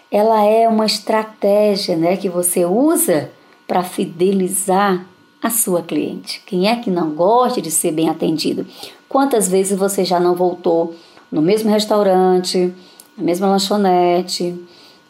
ela 0.10 0.44
é 0.44 0.68
uma 0.70 0.86
estratégia, 0.86 1.98
né, 1.98 2.16
que 2.16 2.30
você 2.30 2.64
usa 2.66 3.32
para 3.68 3.84
fidelizar 3.84 5.06
a 5.42 5.50
sua 5.50 5.82
cliente. 5.82 6.42
Quem 6.46 6.70
é 6.70 6.76
que 6.76 6.90
não 6.90 7.12
gosta 7.12 7.62
de 7.62 7.70
ser 7.70 7.92
bem 7.92 8.10
atendido? 8.10 8.66
Quantas 9.10 9.50
vezes 9.50 9.78
você 9.78 10.06
já 10.06 10.20
não 10.20 10.36
voltou 10.36 10.96
no 11.34 11.42
mesmo 11.42 11.72
restaurante, 11.72 12.72
na 13.18 13.24
mesma 13.24 13.48
lanchonete, 13.48 14.56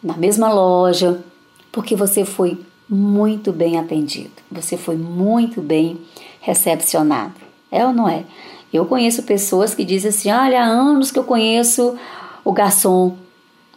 na 0.01 0.15
mesma 0.15 0.51
loja, 0.53 1.21
porque 1.69 1.97
você 1.97 2.23
foi 2.23 2.57
muito 2.89 3.51
bem 3.51 3.77
atendido, 3.77 4.31
você 4.49 4.77
foi 4.77 4.95
muito 4.95 5.61
bem 5.61 5.99
recepcionado. 6.39 7.33
É 7.69 7.85
ou 7.85 7.91
não 7.91 8.07
é? 8.07 8.23
Eu 8.71 8.85
conheço 8.85 9.23
pessoas 9.23 9.75
que 9.75 9.83
dizem 9.83 10.09
assim: 10.09 10.31
olha, 10.31 10.61
há 10.61 10.65
anos 10.65 11.11
que 11.11 11.19
eu 11.19 11.25
conheço 11.25 11.97
o 12.45 12.53
garçom, 12.53 13.17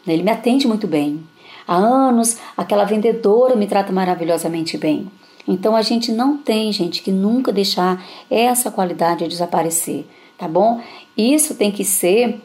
ele 0.07 0.23
me 0.23 0.31
atende 0.31 0.69
muito 0.69 0.87
bem. 0.87 1.21
Há 1.67 1.75
anos 1.75 2.39
aquela 2.57 2.85
vendedora 2.85 3.57
me 3.57 3.67
trata 3.67 3.93
maravilhosamente 3.93 4.79
bem. 4.79 5.11
Então 5.49 5.75
a 5.75 5.83
gente 5.83 6.13
não 6.13 6.37
tem, 6.37 6.71
gente, 6.71 7.03
que 7.03 7.11
nunca 7.11 7.53
deixar 7.53 8.05
essa 8.31 8.71
qualidade 8.71 9.27
desaparecer, 9.27 10.07
tá 10.39 10.47
bom? 10.47 10.81
Isso 11.17 11.55
tem 11.55 11.73
que 11.73 11.85
ser 11.85 12.41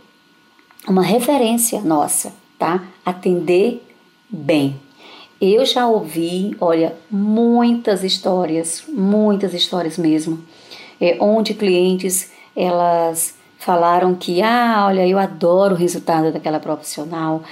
uma 0.87 1.01
referência 1.01 1.81
nossa, 1.81 2.33
tá? 2.57 2.83
Atender 3.05 3.83
bem. 4.29 4.79
Eu 5.41 5.65
já 5.65 5.87
ouvi, 5.87 6.55
olha, 6.61 6.95
muitas 7.09 8.03
histórias, 8.03 8.83
muitas 8.87 9.53
histórias 9.53 9.97
mesmo, 9.97 10.39
é, 10.99 11.17
onde 11.19 11.53
clientes 11.53 12.31
elas 12.55 13.35
falaram 13.57 14.15
que, 14.15 14.41
ah, 14.41 14.85
olha, 14.87 15.07
eu 15.07 15.19
adoro 15.19 15.75
o 15.75 15.77
resultado 15.77 16.31
daquela 16.31 16.59
profissional, 16.59 17.43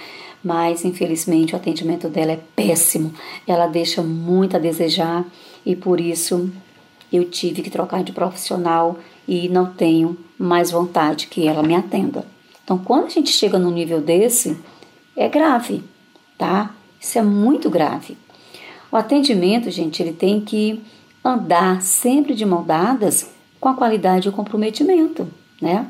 mas 0.44 0.86
infelizmente 0.86 1.54
o 1.54 1.58
atendimento 1.58 2.08
dela 2.08 2.32
é 2.32 2.40
péssimo. 2.56 3.14
Ela 3.48 3.68
deixa 3.68 4.02
muito 4.02 4.56
a 4.56 4.60
desejar 4.60 5.26
e 5.66 5.76
por 5.76 6.00
isso 6.00 6.50
eu 7.12 7.26
tive 7.26 7.62
que 7.62 7.70
trocar 7.70 8.04
de 8.04 8.12
profissional 8.12 8.98
e 9.28 9.50
não 9.50 9.66
tenho 9.74 10.18
mais 10.40 10.72
vontade 10.72 11.28
que 11.28 11.48
ela 11.48 11.62
me 11.62 11.76
atenda. 11.76 12.26
Então, 12.64 12.78
quando 12.78 13.06
a 13.06 13.10
gente 13.10 13.32
chega 13.32 13.60
num 13.60 13.72
nível 13.72 14.00
desse, 14.00 14.58
é 15.16 15.28
grave, 15.28 15.84
tá? 16.38 16.74
Isso 17.00 17.20
é 17.20 17.22
muito 17.22 17.70
grave. 17.70 18.18
O 18.92 18.96
atendimento, 18.96 19.70
gente, 19.70 20.02
ele 20.02 20.14
tem 20.14 20.40
que 20.40 20.82
andar 21.24 21.82
sempre 21.82 22.34
de 22.34 22.46
mão 22.46 22.64
dadas 22.64 23.32
com 23.60 23.70
a 23.70 23.74
qualidade 23.74 24.28
e 24.28 24.30
o 24.30 24.34
comprometimento, 24.34 25.28
né? 25.62 25.88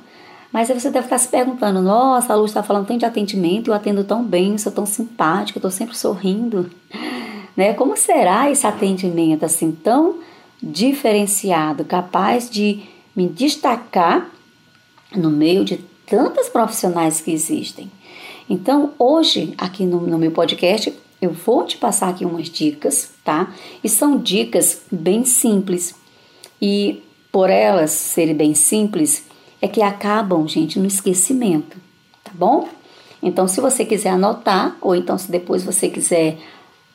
Mas 0.51 0.69
aí 0.69 0.79
você 0.79 0.89
deve 0.89 1.05
estar 1.05 1.17
se 1.17 1.27
perguntando: 1.27 1.81
nossa, 1.81 2.33
a 2.33 2.35
Lu 2.35 2.45
está 2.45 2.63
falando 2.63 2.87
tanto 2.87 2.99
de 2.99 3.05
atendimento, 3.05 3.69
eu 3.69 3.73
atendo 3.73 4.03
tão 4.03 4.23
bem, 4.23 4.57
sou 4.57 4.71
tão 4.71 4.85
simpática, 4.85 5.59
estou 5.59 5.71
sempre 5.71 5.97
sorrindo. 5.97 6.69
Né? 7.57 7.73
Como 7.73 7.97
será 7.97 8.49
esse 8.49 8.65
atendimento 8.65 9.43
assim 9.43 9.73
tão 9.73 10.19
diferenciado, 10.63 11.83
capaz 11.83 12.49
de 12.49 12.83
me 13.13 13.27
destacar 13.27 14.29
no 15.15 15.29
meio 15.29 15.63
de 15.63 15.77
tantas 16.05 16.49
profissionais 16.49 17.21
que 17.21 17.31
existem? 17.31 17.91
Então, 18.49 18.93
hoje, 18.97 19.53
aqui 19.57 19.85
no, 19.85 20.01
no 20.01 20.17
meu 20.17 20.31
podcast, 20.31 20.93
eu 21.21 21.31
vou 21.31 21.65
te 21.65 21.77
passar 21.77 22.09
aqui 22.09 22.25
umas 22.25 22.49
dicas, 22.49 23.11
tá? 23.23 23.53
E 23.83 23.89
são 23.89 24.17
dicas 24.17 24.81
bem 24.91 25.23
simples. 25.25 25.93
E 26.61 27.03
por 27.31 27.49
elas 27.49 27.91
serem 27.91 28.35
bem 28.35 28.53
simples, 28.55 29.25
é 29.61 29.67
que 29.67 29.81
acabam, 29.81 30.47
gente, 30.47 30.79
no 30.79 30.87
esquecimento, 30.87 31.77
tá 32.23 32.31
bom? 32.33 32.67
Então, 33.21 33.47
se 33.47 33.59
você 33.59 33.83
quiser 33.83 34.11
anotar, 34.11 34.77
ou 34.81 34.95
então 34.95 35.17
se 35.17 35.29
depois 35.29 35.63
você 35.63 35.89
quiser 35.89 36.37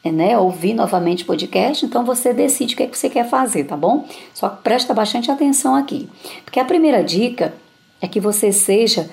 é, 0.03 0.11
né, 0.11 0.39
ouvir 0.39 0.75
novamente 0.75 1.23
o 1.23 1.27
podcast, 1.27 1.85
então 1.85 2.05
você 2.05 2.33
decide 2.33 2.75
o 2.75 2.77
que, 2.77 2.83
é 2.83 2.87
que 2.87 2.97
você 2.97 3.11
quer 3.11 3.29
fazer, 3.29 3.65
tá 3.65 3.77
bom? 3.77 4.07
Só 4.33 4.49
presta 4.49 4.93
bastante 4.95 5.31
atenção 5.31 5.75
aqui. 5.75 6.09
Porque 6.45 6.59
a 6.59 6.65
primeira 6.65 7.05
dica 7.05 7.55
é 8.01 8.09
que 8.09 8.21
você 8.21 8.53
seja 8.53 9.11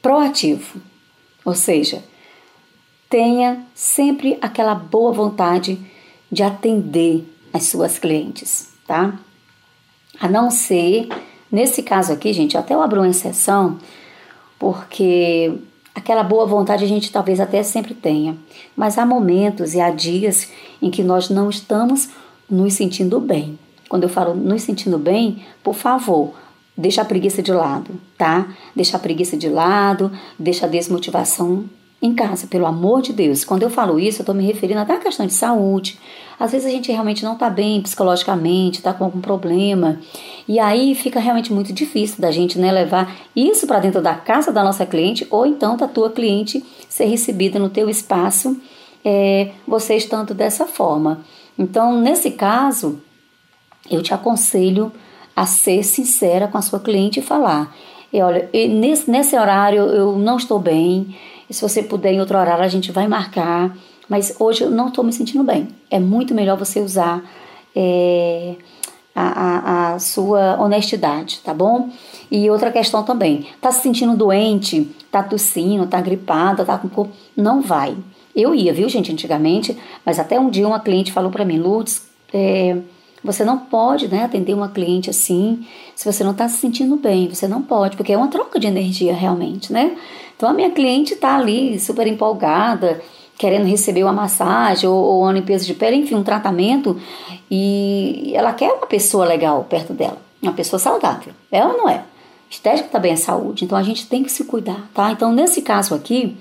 proativo. 0.00 0.80
Ou 1.44 1.54
seja, 1.54 2.02
tenha 3.08 3.64
sempre 3.74 4.38
aquela 4.40 4.74
boa 4.74 5.12
vontade 5.12 5.78
de 6.30 6.42
atender 6.42 7.24
as 7.52 7.64
suas 7.64 7.98
clientes, 7.98 8.68
tá? 8.86 9.18
A 10.18 10.28
não 10.28 10.50
ser, 10.50 11.08
nesse 11.50 11.82
caso 11.82 12.12
aqui, 12.12 12.32
gente, 12.32 12.56
até 12.56 12.74
eu 12.74 12.80
abro 12.80 13.00
uma 13.00 13.08
exceção, 13.08 13.78
porque 14.58 15.52
aquela 15.94 16.22
boa 16.22 16.46
vontade 16.46 16.84
a 16.84 16.88
gente 16.88 17.12
talvez 17.12 17.40
até 17.40 17.62
sempre 17.62 17.94
tenha, 17.94 18.36
mas 18.74 18.96
há 18.96 19.04
momentos 19.04 19.74
e 19.74 19.80
há 19.80 19.90
dias 19.90 20.50
em 20.80 20.90
que 20.90 21.02
nós 21.02 21.28
não 21.28 21.50
estamos 21.50 22.08
nos 22.48 22.74
sentindo 22.74 23.20
bem. 23.20 23.58
Quando 23.88 24.04
eu 24.04 24.08
falo 24.08 24.34
nos 24.34 24.62
sentindo 24.62 24.98
bem, 24.98 25.44
por 25.62 25.74
favor, 25.74 26.32
Deixa 26.76 27.02
a 27.02 27.04
preguiça 27.04 27.42
de 27.42 27.52
lado, 27.52 28.00
tá? 28.16 28.48
Deixa 28.74 28.96
a 28.96 29.00
preguiça 29.00 29.36
de 29.36 29.48
lado, 29.48 30.10
deixa 30.38 30.66
a 30.66 30.68
desmotivação 30.68 31.64
em 32.02 32.12
casa, 32.14 32.48
pelo 32.48 32.66
amor 32.66 33.00
de 33.00 33.12
Deus. 33.12 33.44
Quando 33.44 33.62
eu 33.62 33.70
falo 33.70 34.00
isso, 34.00 34.18
eu 34.18 34.22
estou 34.22 34.34
me 34.34 34.44
referindo 34.44 34.80
até 34.80 34.94
à 34.94 34.98
questão 34.98 35.24
de 35.24 35.32
saúde. 35.32 35.98
Às 36.38 36.50
vezes 36.50 36.66
a 36.66 36.70
gente 36.70 36.90
realmente 36.90 37.22
não 37.22 37.34
está 37.34 37.48
bem 37.48 37.80
psicologicamente, 37.80 38.78
está 38.78 38.92
com 38.92 39.04
algum 39.04 39.20
problema. 39.20 40.00
E 40.48 40.58
aí 40.58 40.96
fica 40.96 41.20
realmente 41.20 41.52
muito 41.52 41.72
difícil 41.72 42.20
da 42.20 42.32
gente 42.32 42.58
né, 42.58 42.72
levar 42.72 43.14
isso 43.36 43.66
para 43.68 43.78
dentro 43.78 44.02
da 44.02 44.14
casa 44.16 44.50
da 44.50 44.64
nossa 44.64 44.84
cliente 44.84 45.24
ou 45.30 45.46
então 45.46 45.76
da 45.76 45.86
tua 45.86 46.10
cliente 46.10 46.64
ser 46.88 47.04
recebida 47.04 47.60
no 47.60 47.70
teu 47.70 47.88
espaço, 47.88 48.60
é, 49.04 49.52
você 49.68 49.94
estando 49.94 50.34
dessa 50.34 50.66
forma. 50.66 51.20
Então, 51.56 52.00
nesse 52.00 52.32
caso, 52.32 53.00
eu 53.88 54.02
te 54.02 54.12
aconselho 54.12 54.90
a 55.34 55.46
ser 55.46 55.82
sincera 55.82 56.48
com 56.48 56.58
a 56.58 56.62
sua 56.62 56.80
cliente 56.80 57.20
e 57.20 57.22
falar: 57.22 57.74
e 58.12 58.20
olha, 58.20 58.48
nesse, 58.52 59.10
nesse 59.10 59.36
horário 59.36 59.82
eu 59.84 60.18
não 60.18 60.36
estou 60.36 60.58
bem, 60.58 61.16
se 61.50 61.62
você 61.62 61.82
puder 61.82 62.12
em 62.12 62.20
outro 62.20 62.38
horário 62.38 62.64
a 62.64 62.68
gente 62.68 62.92
vai 62.92 63.06
marcar, 63.08 63.76
mas 64.08 64.36
hoje 64.38 64.64
eu 64.64 64.70
não 64.70 64.88
estou 64.88 65.04
me 65.04 65.12
sentindo 65.12 65.42
bem. 65.44 65.68
É 65.90 65.98
muito 65.98 66.34
melhor 66.34 66.58
você 66.58 66.80
usar 66.80 67.22
é, 67.74 68.54
a, 69.14 69.22
a, 69.22 69.94
a, 69.94 69.98
sua 69.98 70.60
honestidade, 70.60 71.40
tá 71.44 71.54
bom? 71.54 71.90
E 72.30 72.50
outra 72.50 72.70
questão 72.70 73.02
também, 73.02 73.46
tá 73.60 73.70
se 73.70 73.82
sentindo 73.82 74.16
doente, 74.16 74.90
tá 75.10 75.22
tossindo, 75.22 75.86
tá 75.86 76.00
gripada, 76.00 76.64
tá 76.64 76.78
com 76.78 77.08
não 77.36 77.60
vai. 77.60 77.96
Eu 78.34 78.54
ia, 78.54 78.72
viu, 78.72 78.88
gente, 78.88 79.12
antigamente, 79.12 79.76
mas 80.04 80.18
até 80.18 80.40
um 80.40 80.48
dia 80.48 80.66
uma 80.66 80.80
cliente 80.80 81.12
falou 81.12 81.30
para 81.30 81.44
mim, 81.44 81.58
Lourdes, 81.58 82.06
é, 82.32 82.78
você 83.22 83.44
não 83.44 83.58
pode 83.58 84.08
né, 84.08 84.24
atender 84.24 84.54
uma 84.54 84.68
cliente 84.68 85.08
assim 85.08 85.66
se 85.94 86.10
você 86.10 86.24
não 86.24 86.32
está 86.32 86.48
se 86.48 86.58
sentindo 86.58 86.96
bem. 86.96 87.28
Você 87.28 87.46
não 87.46 87.62
pode, 87.62 87.96
porque 87.96 88.12
é 88.12 88.16
uma 88.16 88.28
troca 88.28 88.58
de 88.58 88.66
energia 88.66 89.14
realmente, 89.14 89.72
né? 89.72 89.96
Então 90.36 90.48
a 90.48 90.52
minha 90.52 90.70
cliente 90.70 91.14
está 91.14 91.36
ali 91.36 91.78
super 91.78 92.06
empolgada, 92.06 93.00
querendo 93.38 93.64
receber 93.66 94.02
uma 94.02 94.12
massagem 94.12 94.88
ou, 94.88 94.96
ou 94.96 95.22
uma 95.22 95.32
limpeza 95.32 95.64
de 95.64 95.74
pele, 95.74 95.96
enfim, 95.96 96.16
um 96.16 96.22
tratamento, 96.22 97.00
e 97.50 98.32
ela 98.34 98.52
quer 98.52 98.72
uma 98.72 98.86
pessoa 98.86 99.24
legal 99.24 99.64
perto 99.68 99.92
dela, 99.92 100.18
uma 100.42 100.52
pessoa 100.52 100.80
saudável. 100.80 101.32
É 101.50 101.64
ou 101.64 101.76
não 101.76 101.88
é? 101.88 102.02
Estética 102.50 102.88
também 102.88 103.12
é 103.12 103.16
saúde, 103.16 103.64
então 103.64 103.78
a 103.78 103.82
gente 103.82 104.06
tem 104.06 104.22
que 104.22 104.32
se 104.32 104.44
cuidar, 104.44 104.88
tá? 104.92 105.10
Então 105.12 105.32
nesse 105.32 105.62
caso 105.62 105.94
aqui, 105.94 106.36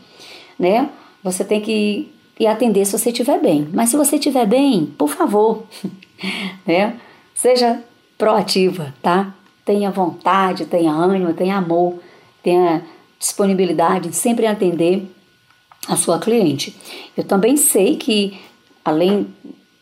né, 0.58 0.90
você 1.24 1.44
tem 1.44 1.62
que 1.62 2.12
ir 2.40 2.48
atender 2.48 2.86
se 2.86 2.98
você 2.98 3.10
estiver 3.10 3.40
bem. 3.40 3.68
Mas 3.72 3.90
se 3.90 3.98
você 3.98 4.16
estiver 4.16 4.46
bem, 4.46 4.88
por 4.98 5.10
favor, 5.10 5.64
né? 6.66 6.98
Seja 7.34 7.82
proativa, 8.18 8.94
tá? 9.02 9.34
Tenha 9.66 9.92
vontade, 9.92 10.66
tenha 10.66 10.92
ânimo, 10.92 11.34
tenha 11.34 11.58
amor, 11.58 12.00
tenha 12.44 12.84
disponibilidade 13.20 14.10
em 14.10 14.12
sempre 14.12 14.48
atender 14.48 15.08
a 15.88 15.96
sua 15.96 16.20
cliente. 16.20 16.76
Eu 17.16 17.24
também 17.24 17.58
sei 17.58 17.96
que, 17.96 18.40
além, 18.84 19.28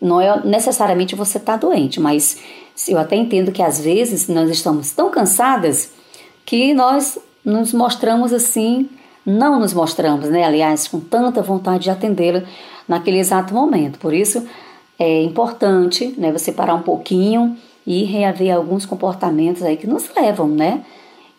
não 0.02 0.20
é 0.22 0.42
necessariamente 0.46 1.16
você 1.16 1.38
estar 1.38 1.54
tá 1.54 1.68
doente, 1.68 2.00
mas 2.00 2.42
eu 2.88 2.98
até 2.98 3.16
entendo 3.16 3.52
que 3.52 3.62
às 3.62 3.80
vezes 3.80 4.28
nós 4.28 4.50
estamos 4.50 4.92
tão 4.92 5.10
cansadas 5.10 5.92
que 6.46 6.74
nós 6.74 7.18
nos 7.44 7.74
mostramos 7.74 8.32
assim, 8.34 8.90
não 9.26 9.60
nos 9.60 9.74
mostramos, 9.74 10.30
né? 10.30 10.44
Aliás, 10.44 10.88
com 10.88 11.00
tanta 11.00 11.42
vontade 11.42 11.84
de 11.84 11.90
atendê-la 11.90 12.44
naquele 12.88 13.20
exato 13.20 13.54
momento. 13.54 14.00
Por 14.00 14.14
isso, 14.14 14.48
é 15.00 15.24
importante, 15.24 16.14
né, 16.18 16.30
você 16.30 16.52
parar 16.52 16.76
um 16.76 16.82
pouquinho 16.82 17.58
e 17.88 18.04
reaver 18.04 18.54
alguns 18.54 18.86
comportamentos 18.86 19.64
aí 19.64 19.78
que 19.78 19.88
nos 19.88 20.14
levam, 20.14 20.48
né? 20.50 20.84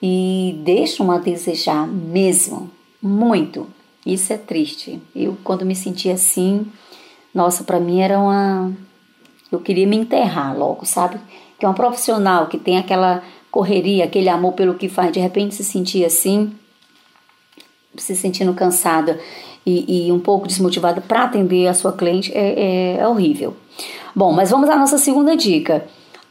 E 0.02 0.58
deixam 0.64 1.12
a 1.12 1.18
desejar 1.18 1.86
mesmo, 1.86 2.70
muito. 3.02 3.68
Isso 4.04 4.32
é 4.32 4.38
triste. 4.38 5.00
Eu, 5.14 5.36
quando 5.44 5.66
me 5.66 5.76
senti 5.76 6.08
assim, 6.08 6.66
nossa, 7.34 7.62
para 7.62 7.78
mim 7.78 8.00
era 8.00 8.18
uma. 8.18 8.72
Eu 9.52 9.60
queria 9.60 9.86
me 9.86 9.96
enterrar 9.96 10.56
logo, 10.56 10.86
sabe? 10.86 11.20
Que 11.58 11.66
é 11.66 11.68
um 11.68 11.74
profissional 11.74 12.46
que 12.46 12.56
tem 12.56 12.78
aquela 12.78 13.22
correria, 13.50 14.04
aquele 14.04 14.30
amor 14.30 14.54
pelo 14.54 14.74
que 14.74 14.88
faz, 14.88 15.12
de 15.12 15.20
repente 15.20 15.54
se 15.54 15.64
sentir 15.64 16.04
assim, 16.04 16.52
se 17.96 18.16
sentindo 18.16 18.54
cansada 18.54 19.20
e, 19.64 20.06
e 20.06 20.12
um 20.12 20.18
pouco 20.18 20.46
desmotivada 20.46 21.00
para 21.00 21.24
atender 21.24 21.66
a 21.66 21.74
sua 21.74 21.92
cliente 21.92 22.32
é, 22.34 22.96
é, 22.96 22.96
é 22.98 23.08
horrível. 23.08 23.56
Bom, 24.14 24.32
mas 24.32 24.50
vamos 24.50 24.68
à 24.68 24.76
nossa 24.76 24.98
segunda 24.98 25.36
dica. 25.36 25.86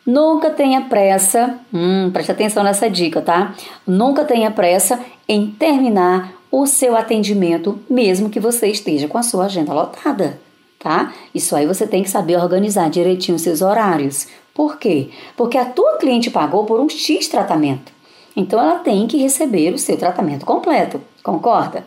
Nunca 0.05 0.49
tenha 0.49 0.81
pressa, 0.81 1.59
hum, 1.73 2.09
preste 2.11 2.31
atenção 2.31 2.63
nessa 2.63 2.89
dica, 2.89 3.21
tá? 3.21 3.53
Nunca 3.85 4.25
tenha 4.25 4.49
pressa 4.49 4.99
em 5.27 5.47
terminar 5.51 6.33
o 6.51 6.65
seu 6.65 6.95
atendimento, 6.95 7.79
mesmo 7.89 8.29
que 8.29 8.39
você 8.39 8.67
esteja 8.67 9.07
com 9.07 9.17
a 9.17 9.23
sua 9.23 9.45
agenda 9.45 9.71
lotada, 9.71 10.39
tá? 10.79 11.13
Isso 11.33 11.55
aí 11.55 11.67
você 11.67 11.85
tem 11.85 12.01
que 12.01 12.09
saber 12.09 12.37
organizar 12.37 12.89
direitinho 12.89 13.35
os 13.35 13.43
seus 13.43 13.61
horários. 13.61 14.27
Por 14.53 14.77
quê? 14.77 15.09
Porque 15.37 15.57
a 15.57 15.65
tua 15.65 15.97
cliente 15.97 16.31
pagou 16.31 16.65
por 16.65 16.79
um 16.79 16.89
X 16.89 17.27
tratamento. 17.27 17.91
Então 18.35 18.59
ela 18.59 18.79
tem 18.79 19.05
que 19.05 19.17
receber 19.17 19.73
o 19.73 19.77
seu 19.77 19.95
tratamento 19.95 20.45
completo, 20.45 21.01
concorda? 21.23 21.85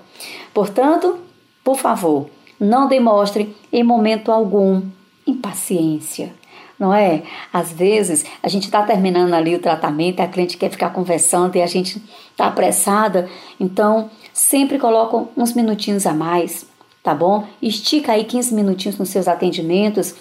Portanto, 0.55 1.19
por 1.65 1.77
favor, 1.79 2.29
não 2.59 2.89
demonstre 2.89 3.55
em 3.73 3.83
momento 3.83 4.31
algum 4.31 4.83
impaciência, 5.27 6.33
não 6.79 6.93
é? 6.93 7.23
Às 7.53 7.73
vezes 7.73 8.25
a 8.43 8.49
gente 8.49 8.65
está 8.65 8.83
terminando 8.83 9.35
ali 9.35 9.55
o 9.55 9.61
tratamento, 9.61 10.21
a 10.21 10.27
cliente 10.27 10.57
quer 10.57 10.71
ficar 10.71 10.91
conversando 10.91 11.57
e 11.57 11.63
a 11.63 11.67
gente 11.67 12.03
está 12.31 12.47
apressada, 12.47 13.29
então 13.59 14.11
sempre 14.33 14.79
coloca 14.79 15.29
uns 15.37 15.55
minutinhos 15.55 16.07
a 16.07 16.13
mais, 16.13 16.67
tá 17.03 17.15
bom? 17.15 17.47
Estica 17.61 18.13
aí 18.13 18.25
15 18.25 18.55
minutinhos 18.55 18.99
nos 18.99 19.11
seus 19.11 19.29
atendimentos 19.29 20.15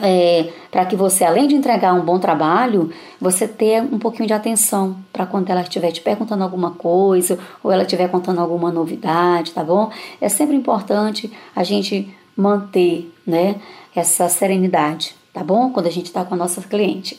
é, 0.00 0.50
para 0.70 0.86
que 0.86 0.96
você, 0.96 1.24
além 1.24 1.46
de 1.46 1.54
entregar 1.54 1.92
um 1.92 2.00
bom 2.00 2.18
trabalho, 2.18 2.90
você 3.20 3.46
tenha 3.46 3.82
um 3.82 3.98
pouquinho 3.98 4.26
de 4.26 4.32
atenção 4.32 4.96
para 5.12 5.26
quando 5.26 5.50
ela 5.50 5.62
estiver 5.62 5.90
te 5.92 6.00
perguntando 6.00 6.42
alguma 6.42 6.70
coisa 6.70 7.38
ou 7.62 7.70
ela 7.70 7.82
estiver 7.82 8.08
contando 8.08 8.40
alguma 8.40 8.70
novidade, 8.70 9.52
tá 9.52 9.62
bom? 9.62 9.90
É 10.20 10.28
sempre 10.28 10.56
importante 10.56 11.30
a 11.54 11.62
gente 11.62 12.14
manter, 12.36 13.12
né, 13.26 13.56
essa 13.94 14.28
serenidade, 14.28 15.14
tá 15.32 15.44
bom? 15.44 15.70
Quando 15.70 15.86
a 15.86 15.90
gente 15.90 16.06
está 16.06 16.24
com 16.24 16.34
a 16.34 16.38
nossa 16.38 16.62
cliente. 16.62 17.18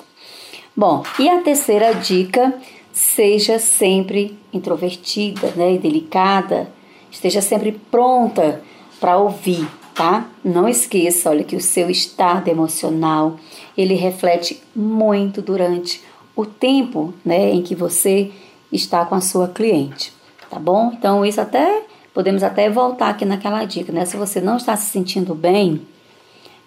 Bom, 0.75 1.03
e 1.19 1.29
a 1.29 1.41
terceira 1.41 1.93
dica, 1.93 2.51
seja 2.91 3.59
sempre 3.59 4.39
introvertida, 4.51 5.53
né, 5.55 5.73
e 5.73 5.77
delicada, 5.77 6.67
esteja 7.11 7.41
sempre 7.41 7.71
pronta 7.91 8.61
para 8.99 9.17
ouvir, 9.17 9.67
tá? 9.93 10.27
Não 10.43 10.67
esqueça, 10.67 11.29
olha 11.29 11.43
que 11.43 11.55
o 11.55 11.61
seu 11.61 11.89
estado 11.89 12.47
emocional, 12.47 13.37
ele 13.77 13.93
reflete 13.93 14.61
muito 14.75 15.41
durante 15.41 16.01
o 16.35 16.45
tempo, 16.45 17.13
né, 17.23 17.51
em 17.51 17.61
que 17.61 17.75
você 17.75 18.31
está 18.71 19.05
com 19.05 19.15
a 19.15 19.21
sua 19.21 19.47
cliente, 19.47 20.11
tá 20.49 20.57
bom? 20.57 20.91
Então 20.93 21.25
isso 21.25 21.39
até 21.39 21.83
podemos 22.13 22.43
até 22.43 22.69
voltar 22.69 23.09
aqui 23.09 23.25
naquela 23.25 23.63
dica, 23.65 23.91
né? 23.91 24.05
Se 24.05 24.17
você 24.17 24.39
não 24.41 24.57
está 24.57 24.75
se 24.75 24.89
sentindo 24.91 25.33
bem, 25.35 25.81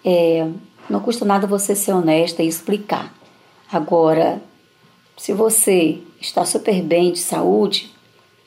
é, 0.03 0.47
não 0.89 0.99
custa 0.99 1.25
nada 1.25 1.47
você 1.47 1.75
ser 1.75 1.93
honesta 1.93 2.43
e 2.43 2.47
explicar. 2.47 3.13
Agora, 3.71 4.41
se 5.17 5.33
você 5.33 5.99
está 6.21 6.45
super 6.45 6.81
bem 6.81 7.11
de 7.11 7.19
saúde, 7.19 7.91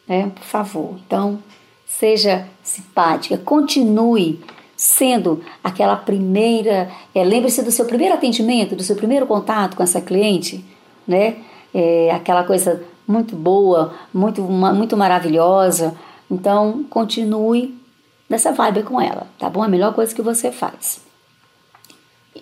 né, 0.08 0.30
por 0.34 0.44
favor, 0.44 0.96
então 1.06 1.38
seja 1.86 2.46
simpática, 2.62 3.36
continue 3.36 4.40
sendo 4.80 5.42
aquela 5.62 5.94
primeira. 5.94 6.90
É, 7.14 7.22
Lembre-se 7.22 7.62
do 7.62 7.70
seu 7.70 7.84
primeiro 7.84 8.14
atendimento, 8.14 8.74
do 8.74 8.82
seu 8.82 8.96
primeiro 8.96 9.26
contato 9.26 9.76
com 9.76 9.82
essa 9.82 10.00
cliente, 10.00 10.64
né? 11.06 11.36
É, 11.74 12.10
aquela 12.12 12.44
coisa 12.44 12.82
muito 13.06 13.36
boa, 13.36 13.92
muito, 14.12 14.40
muito 14.40 14.96
maravilhosa. 14.96 15.94
Então, 16.30 16.82
continue 16.88 17.78
nessa 18.26 18.52
vibe 18.52 18.84
com 18.84 18.98
ela, 18.98 19.26
tá 19.38 19.50
bom? 19.50 19.62
É 19.62 19.66
a 19.66 19.70
melhor 19.70 19.92
coisa 19.92 20.14
que 20.14 20.22
você 20.22 20.50
faz. 20.50 21.02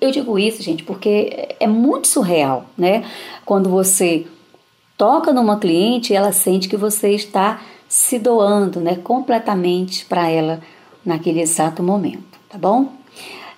Eu 0.01 0.13
digo 0.13 0.39
isso, 0.39 0.63
gente, 0.63 0.85
porque 0.85 1.57
é 1.59 1.67
muito 1.67 2.07
surreal, 2.07 2.67
né? 2.77 3.05
Quando 3.45 3.69
você 3.69 4.29
toca 4.97 5.33
numa 5.33 5.59
cliente, 5.59 6.15
ela 6.15 6.31
sente 6.31 6.69
que 6.69 6.77
você 6.77 7.11
está 7.15 7.61
se 7.89 8.17
doando, 8.17 8.79
né, 8.79 8.97
completamente 8.97 10.05
para 10.05 10.29
ela 10.29 10.61
naquele 11.09 11.41
exato 11.41 11.83
momento, 11.83 12.28
tá 12.49 12.59
bom? 12.59 12.93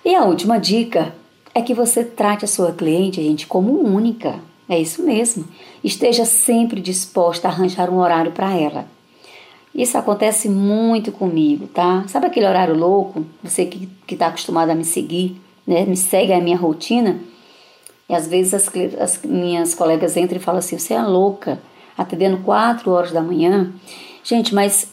E 0.03 0.15
a 0.15 0.23
última 0.23 0.59
dica 0.59 1.13
é 1.53 1.61
que 1.61 1.73
você 1.73 2.03
trate 2.03 2.45
a 2.45 2.47
sua 2.47 2.71
cliente, 2.71 3.21
gente, 3.21 3.47
como 3.47 3.79
única. 3.79 4.39
É 4.67 4.79
isso 4.79 5.03
mesmo. 5.03 5.45
Esteja 5.83 6.25
sempre 6.25 6.79
disposta 6.79 7.47
a 7.47 7.51
arranjar 7.51 7.89
um 7.89 7.99
horário 7.99 8.31
para 8.31 8.55
ela. 8.55 8.85
Isso 9.73 9.97
acontece 9.97 10.49
muito 10.49 11.11
comigo, 11.11 11.67
tá? 11.67 12.05
Sabe 12.07 12.27
aquele 12.27 12.45
horário 12.45 12.75
louco? 12.75 13.25
Você 13.43 13.65
que 13.65 13.89
está 14.09 14.27
acostumado 14.27 14.69
a 14.69 14.75
me 14.75 14.83
seguir, 14.83 15.41
né? 15.65 15.85
Me 15.85 15.95
segue 15.95 16.33
a 16.33 16.41
minha 16.41 16.57
rotina. 16.57 17.19
E 18.09 18.13
às 18.13 18.27
vezes 18.27 18.53
as, 18.53 18.69
as 18.99 19.21
minhas 19.23 19.73
colegas 19.73 20.17
entram 20.17 20.37
e 20.37 20.41
falam 20.41 20.59
assim: 20.59 20.77
você 20.77 20.93
é 20.93 21.01
louca, 21.01 21.61
atendendo 21.97 22.37
4 22.39 22.91
horas 22.91 23.11
da 23.11 23.21
manhã. 23.21 23.71
Gente, 24.23 24.53
mas 24.53 24.89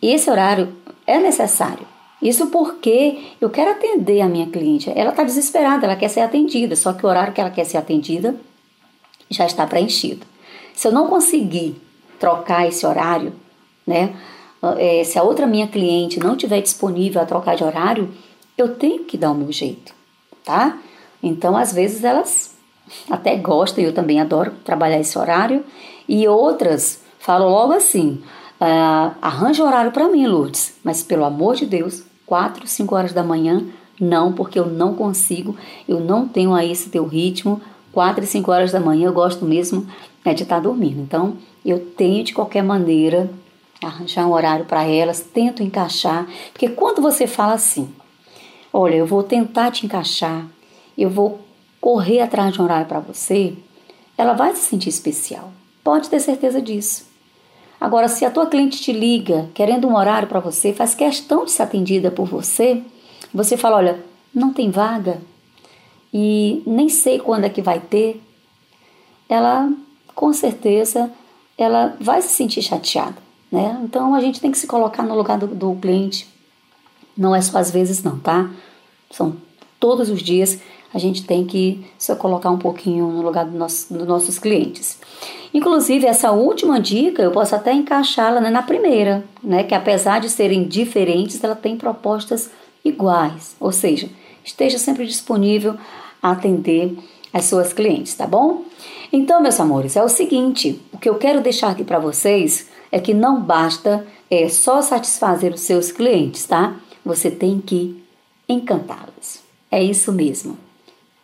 esse 0.00 0.30
horário 0.30 0.72
é 1.06 1.18
necessário. 1.18 1.86
Isso 2.20 2.46
porque 2.46 3.34
eu 3.40 3.50
quero 3.50 3.72
atender 3.72 4.20
a 4.20 4.28
minha 4.28 4.46
cliente. 4.46 4.90
Ela 4.94 5.10
está 5.10 5.22
desesperada, 5.22 5.84
ela 5.84 5.96
quer 5.96 6.08
ser 6.08 6.20
atendida, 6.20 6.74
só 6.74 6.92
que 6.92 7.04
o 7.04 7.08
horário 7.08 7.32
que 7.32 7.40
ela 7.40 7.50
quer 7.50 7.64
ser 7.64 7.76
atendida 7.76 8.34
já 9.30 9.44
está 9.44 9.66
preenchido. 9.66 10.26
Se 10.74 10.88
eu 10.88 10.92
não 10.92 11.08
conseguir 11.08 11.76
trocar 12.18 12.66
esse 12.66 12.86
horário, 12.86 13.32
né? 13.86 14.14
É, 14.78 15.04
se 15.04 15.18
a 15.18 15.22
outra 15.22 15.46
minha 15.46 15.68
cliente 15.68 16.18
não 16.18 16.36
tiver 16.36 16.60
disponível 16.60 17.20
a 17.20 17.26
trocar 17.26 17.54
de 17.54 17.62
horário, 17.62 18.10
eu 18.56 18.74
tenho 18.74 19.04
que 19.04 19.16
dar 19.16 19.30
o 19.30 19.34
meu 19.34 19.52
jeito, 19.52 19.94
tá? 20.44 20.78
Então, 21.22 21.56
às 21.56 21.72
vezes 21.72 22.02
elas 22.02 22.56
até 23.10 23.36
gostam, 23.36 23.84
eu 23.84 23.92
também 23.92 24.20
adoro 24.20 24.52
trabalhar 24.64 24.98
esse 24.98 25.18
horário, 25.18 25.64
e 26.08 26.26
outras 26.26 27.02
falam 27.18 27.50
logo 27.50 27.72
assim: 27.72 28.22
Uh, 28.60 29.14
arranja 29.20 29.64
horário 29.64 29.92
para 29.92 30.08
mim, 30.08 30.26
Lourdes, 30.26 30.74
mas 30.82 31.02
pelo 31.02 31.24
amor 31.24 31.56
de 31.56 31.66
Deus, 31.66 32.02
4, 32.24 32.66
5 32.66 32.94
horas 32.94 33.12
da 33.12 33.22
manhã, 33.22 33.64
não, 34.00 34.32
porque 34.32 34.58
eu 34.58 34.66
não 34.66 34.94
consigo, 34.94 35.56
eu 35.88 36.00
não 36.00 36.26
tenho 36.26 36.54
aí 36.54 36.72
esse 36.72 36.90
teu 36.90 37.06
ritmo. 37.06 37.60
4 37.92 38.24
e 38.24 38.26
5 38.26 38.50
horas 38.50 38.72
da 38.72 38.80
manhã 38.80 39.06
eu 39.06 39.12
gosto 39.12 39.44
mesmo 39.46 39.86
é 40.24 40.34
de 40.34 40.42
estar 40.42 40.56
tá 40.56 40.60
dormindo. 40.60 41.00
Então, 41.00 41.36
eu 41.64 41.78
tenho 41.78 42.24
de 42.24 42.34
qualquer 42.34 42.62
maneira 42.62 43.30
arranjar 43.82 44.26
um 44.26 44.32
horário 44.32 44.64
para 44.64 44.84
elas, 44.84 45.20
tento 45.20 45.62
encaixar, 45.62 46.26
porque 46.52 46.68
quando 46.68 47.00
você 47.00 47.26
fala 47.26 47.54
assim, 47.54 47.88
olha, 48.72 48.94
eu 48.94 49.06
vou 49.06 49.22
tentar 49.22 49.70
te 49.70 49.86
encaixar, 49.86 50.46
eu 50.96 51.08
vou 51.08 51.40
correr 51.80 52.20
atrás 52.20 52.52
de 52.52 52.60
um 52.60 52.64
horário 52.64 52.86
para 52.86 53.00
você, 53.00 53.54
ela 54.16 54.32
vai 54.32 54.54
se 54.56 54.62
sentir 54.62 54.88
especial. 54.88 55.52
Pode 55.84 56.08
ter 56.08 56.20
certeza 56.20 56.60
disso. 56.60 57.05
Agora, 57.80 58.08
se 58.08 58.24
a 58.24 58.30
tua 58.30 58.46
cliente 58.46 58.80
te 58.80 58.92
liga 58.92 59.50
querendo 59.52 59.86
um 59.86 59.96
horário 59.96 60.28
para 60.28 60.40
você, 60.40 60.72
faz 60.72 60.94
questão 60.94 61.44
de 61.44 61.50
ser 61.50 61.62
atendida 61.62 62.10
por 62.10 62.26
você, 62.26 62.82
você 63.32 63.56
fala, 63.56 63.76
olha, 63.76 64.04
não 64.34 64.52
tem 64.52 64.70
vaga 64.70 65.20
e 66.12 66.62
nem 66.66 66.88
sei 66.88 67.18
quando 67.18 67.44
é 67.44 67.50
que 67.50 67.60
vai 67.60 67.80
ter, 67.80 68.22
ela 69.28 69.70
com 70.14 70.32
certeza 70.32 71.10
ela 71.58 71.96
vai 72.00 72.22
se 72.22 72.28
sentir 72.28 72.62
chateada, 72.62 73.16
né? 73.52 73.78
Então 73.82 74.14
a 74.14 74.20
gente 74.20 74.40
tem 74.40 74.50
que 74.50 74.58
se 74.58 74.66
colocar 74.66 75.02
no 75.02 75.14
lugar 75.14 75.38
do, 75.38 75.46
do 75.46 75.74
cliente. 75.76 76.28
Não 77.16 77.34
é 77.34 77.40
só 77.40 77.58
às 77.58 77.70
vezes 77.70 78.02
não, 78.02 78.18
tá? 78.18 78.50
São 79.10 79.36
todos 79.78 80.10
os 80.10 80.22
dias 80.22 80.58
a 80.96 80.98
gente 80.98 81.24
tem 81.24 81.44
que 81.44 81.84
se 81.98 82.14
colocar 82.16 82.50
um 82.50 82.56
pouquinho 82.56 83.06
no 83.08 83.20
lugar 83.20 83.44
nosso, 83.44 83.92
dos 83.92 84.06
nossos 84.06 84.38
clientes. 84.38 84.98
Inclusive, 85.52 86.06
essa 86.06 86.32
última 86.32 86.80
dica 86.80 87.22
eu 87.22 87.30
posso 87.30 87.54
até 87.54 87.70
encaixá-la 87.74 88.40
né, 88.40 88.48
na 88.48 88.62
primeira, 88.62 89.22
né? 89.42 89.62
Que 89.62 89.74
apesar 89.74 90.20
de 90.20 90.30
serem 90.30 90.66
diferentes, 90.66 91.44
ela 91.44 91.54
tem 91.54 91.76
propostas 91.76 92.50
iguais. 92.82 93.54
Ou 93.60 93.70
seja, 93.72 94.08
esteja 94.42 94.78
sempre 94.78 95.06
disponível 95.06 95.76
a 96.22 96.30
atender 96.30 96.96
as 97.30 97.44
suas 97.44 97.74
clientes, 97.74 98.14
tá 98.14 98.26
bom? 98.26 98.62
Então, 99.12 99.42
meus 99.42 99.60
amores, 99.60 99.96
é 99.96 100.02
o 100.02 100.08
seguinte: 100.08 100.80
o 100.94 100.96
que 100.96 101.10
eu 101.10 101.16
quero 101.16 101.42
deixar 101.42 101.72
aqui 101.72 101.84
para 101.84 101.98
vocês 101.98 102.68
é 102.90 102.98
que 102.98 103.12
não 103.12 103.42
basta 103.42 104.06
é, 104.30 104.48
só 104.48 104.80
satisfazer 104.80 105.52
os 105.52 105.60
seus 105.60 105.92
clientes, 105.92 106.46
tá? 106.46 106.74
Você 107.04 107.30
tem 107.30 107.60
que 107.60 108.02
encantá-los. 108.48 109.40
É 109.70 109.82
isso 109.82 110.10
mesmo. 110.10 110.65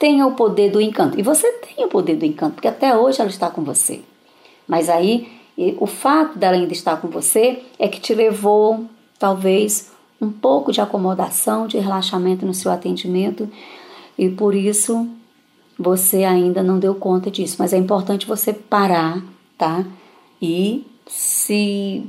Tenha 0.03 0.27
o 0.27 0.33
poder 0.33 0.69
do 0.69 0.81
encanto. 0.81 1.17
E 1.17 1.23
você 1.23 1.49
tem 1.53 1.85
o 1.85 1.89
poder 1.89 2.17
do 2.17 2.25
encanto, 2.25 2.55
porque 2.55 2.67
até 2.67 2.97
hoje 2.97 3.21
ela 3.21 3.31
está 3.31 3.49
com 3.49 3.63
você. 3.63 4.03
Mas 4.67 4.89
aí, 4.89 5.31
o 5.79 5.87
fato 5.87 6.37
dela 6.37 6.57
ainda 6.57 6.73
estar 6.73 6.97
com 6.97 7.07
você 7.07 7.63
é 7.79 7.87
que 7.87 8.01
te 8.01 8.13
levou, 8.13 8.87
talvez, 9.17 9.93
um 10.21 10.29
pouco 10.29 10.73
de 10.73 10.81
acomodação, 10.81 11.69
de 11.69 11.79
relaxamento 11.79 12.45
no 12.45 12.53
seu 12.53 12.73
atendimento, 12.73 13.49
e 14.19 14.29
por 14.29 14.57
isso 14.57 15.09
você 15.79 16.25
ainda 16.25 16.65
não 16.65 16.81
deu 16.81 16.97
conta 16.97 17.31
disso. 17.31 17.55
Mas 17.61 17.73
é 17.73 17.79
importante 17.79 18.27
você 18.27 18.53
parar, 18.53 19.23
tá? 19.57 19.85
E 20.43 20.85
se, 21.07 22.05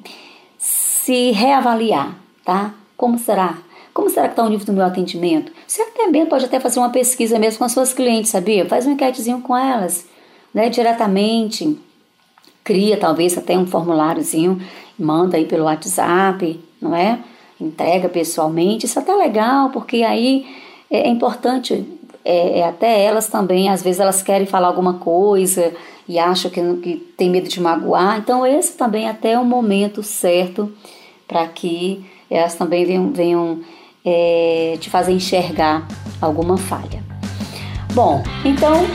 se 0.57 1.29
reavaliar, 1.29 2.17
tá? 2.43 2.73
Como 2.97 3.19
será? 3.19 3.59
Como 3.93 4.09
será 4.09 4.27
que 4.27 4.33
está 4.33 4.43
o 4.43 4.49
nível 4.49 4.65
do 4.65 4.73
meu 4.73 4.85
atendimento? 4.85 5.51
Você 5.67 5.83
também 5.91 6.25
pode 6.25 6.45
até 6.45 6.59
fazer 6.59 6.79
uma 6.79 6.89
pesquisa 6.89 7.37
mesmo 7.37 7.59
com 7.59 7.65
as 7.65 7.71
suas 7.71 7.93
clientes, 7.93 8.31
sabia? 8.31 8.65
Faz 8.65 8.87
um 8.87 8.91
enquetezinho 8.91 9.41
com 9.41 9.55
elas, 9.55 10.05
né? 10.53 10.69
Diretamente. 10.69 11.77
Cria 12.63 12.97
talvez 12.97 13.37
até 13.37 13.57
um 13.57 13.67
formuláriozinho, 13.67 14.61
manda 14.97 15.35
aí 15.35 15.45
pelo 15.45 15.65
WhatsApp, 15.65 16.59
não 16.81 16.95
é? 16.95 17.19
Entrega 17.59 18.07
pessoalmente. 18.07 18.85
Isso 18.85 18.97
é 18.97 19.01
até 19.01 19.13
legal, 19.13 19.69
porque 19.69 20.01
aí 20.01 20.45
é 20.89 21.09
importante 21.09 21.85
é, 22.25 22.59
é, 22.59 22.67
até 22.67 23.03
elas 23.03 23.27
também, 23.27 23.69
às 23.69 23.83
vezes 23.83 23.99
elas 23.99 24.21
querem 24.21 24.47
falar 24.47 24.67
alguma 24.67 24.93
coisa 24.95 25.73
e 26.07 26.17
acham 26.17 26.49
que, 26.49 26.61
que 26.77 26.95
tem 27.17 27.29
medo 27.29 27.49
de 27.49 27.59
magoar. 27.59 28.17
Então, 28.17 28.45
esse 28.45 28.77
também 28.77 29.09
até 29.09 29.33
é 29.33 29.39
o 29.39 29.45
momento 29.45 30.01
certo 30.01 30.71
para 31.27 31.45
que 31.47 32.03
elas 32.29 32.55
também 32.55 32.85
venham, 32.85 33.11
venham 33.11 33.59
é, 34.05 34.77
te 34.79 34.89
fazer 34.89 35.11
enxergar 35.11 35.87
alguma 36.21 36.57
falha. 36.57 37.03
Bom, 37.93 38.23
então 38.43 38.85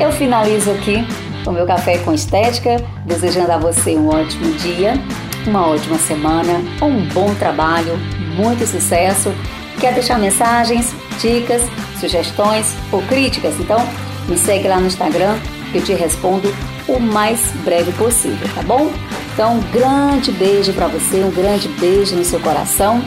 eu 0.00 0.12
finalizo 0.12 0.70
aqui 0.70 1.04
o 1.46 1.52
meu 1.52 1.66
café 1.66 1.98
com 1.98 2.12
estética, 2.12 2.76
desejando 3.04 3.52
a 3.52 3.58
você 3.58 3.96
um 3.96 4.08
ótimo 4.08 4.52
dia, 4.54 4.94
uma 5.46 5.68
ótima 5.68 5.98
semana, 5.98 6.54
um 6.82 7.06
bom 7.12 7.34
trabalho, 7.34 7.96
muito 8.36 8.66
sucesso. 8.66 9.32
Quer 9.80 9.94
deixar 9.94 10.18
mensagens, 10.18 10.94
dicas? 11.20 11.62
sugestões 11.98 12.74
ou 12.92 13.02
críticas, 13.02 13.58
então 13.58 13.78
me 14.28 14.36
segue 14.36 14.68
lá 14.68 14.78
no 14.78 14.86
Instagram 14.86 15.38
que 15.72 15.78
eu 15.78 15.84
te 15.84 15.92
respondo 15.92 16.54
o 16.86 17.00
mais 17.00 17.50
breve 17.64 17.92
possível, 17.92 18.48
tá 18.54 18.62
bom? 18.62 18.90
Então, 19.34 19.56
um 19.56 19.60
grande 19.70 20.30
beijo 20.32 20.72
para 20.72 20.86
você, 20.86 21.22
um 21.22 21.30
grande 21.30 21.68
beijo 21.68 22.14
no 22.14 22.24
seu 22.24 22.40
coração. 22.40 23.02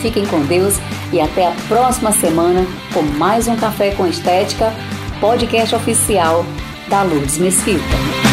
Fiquem 0.00 0.26
com 0.26 0.40
Deus 0.40 0.74
e 1.12 1.20
até 1.20 1.46
a 1.46 1.52
próxima 1.68 2.12
semana 2.12 2.66
com 2.92 3.02
mais 3.02 3.48
um 3.48 3.56
Café 3.56 3.92
com 3.94 4.06
Estética, 4.06 4.72
podcast 5.20 5.74
oficial 5.74 6.44
da 6.88 7.02
Lourdes 7.02 7.38
Mesquita. 7.38 8.25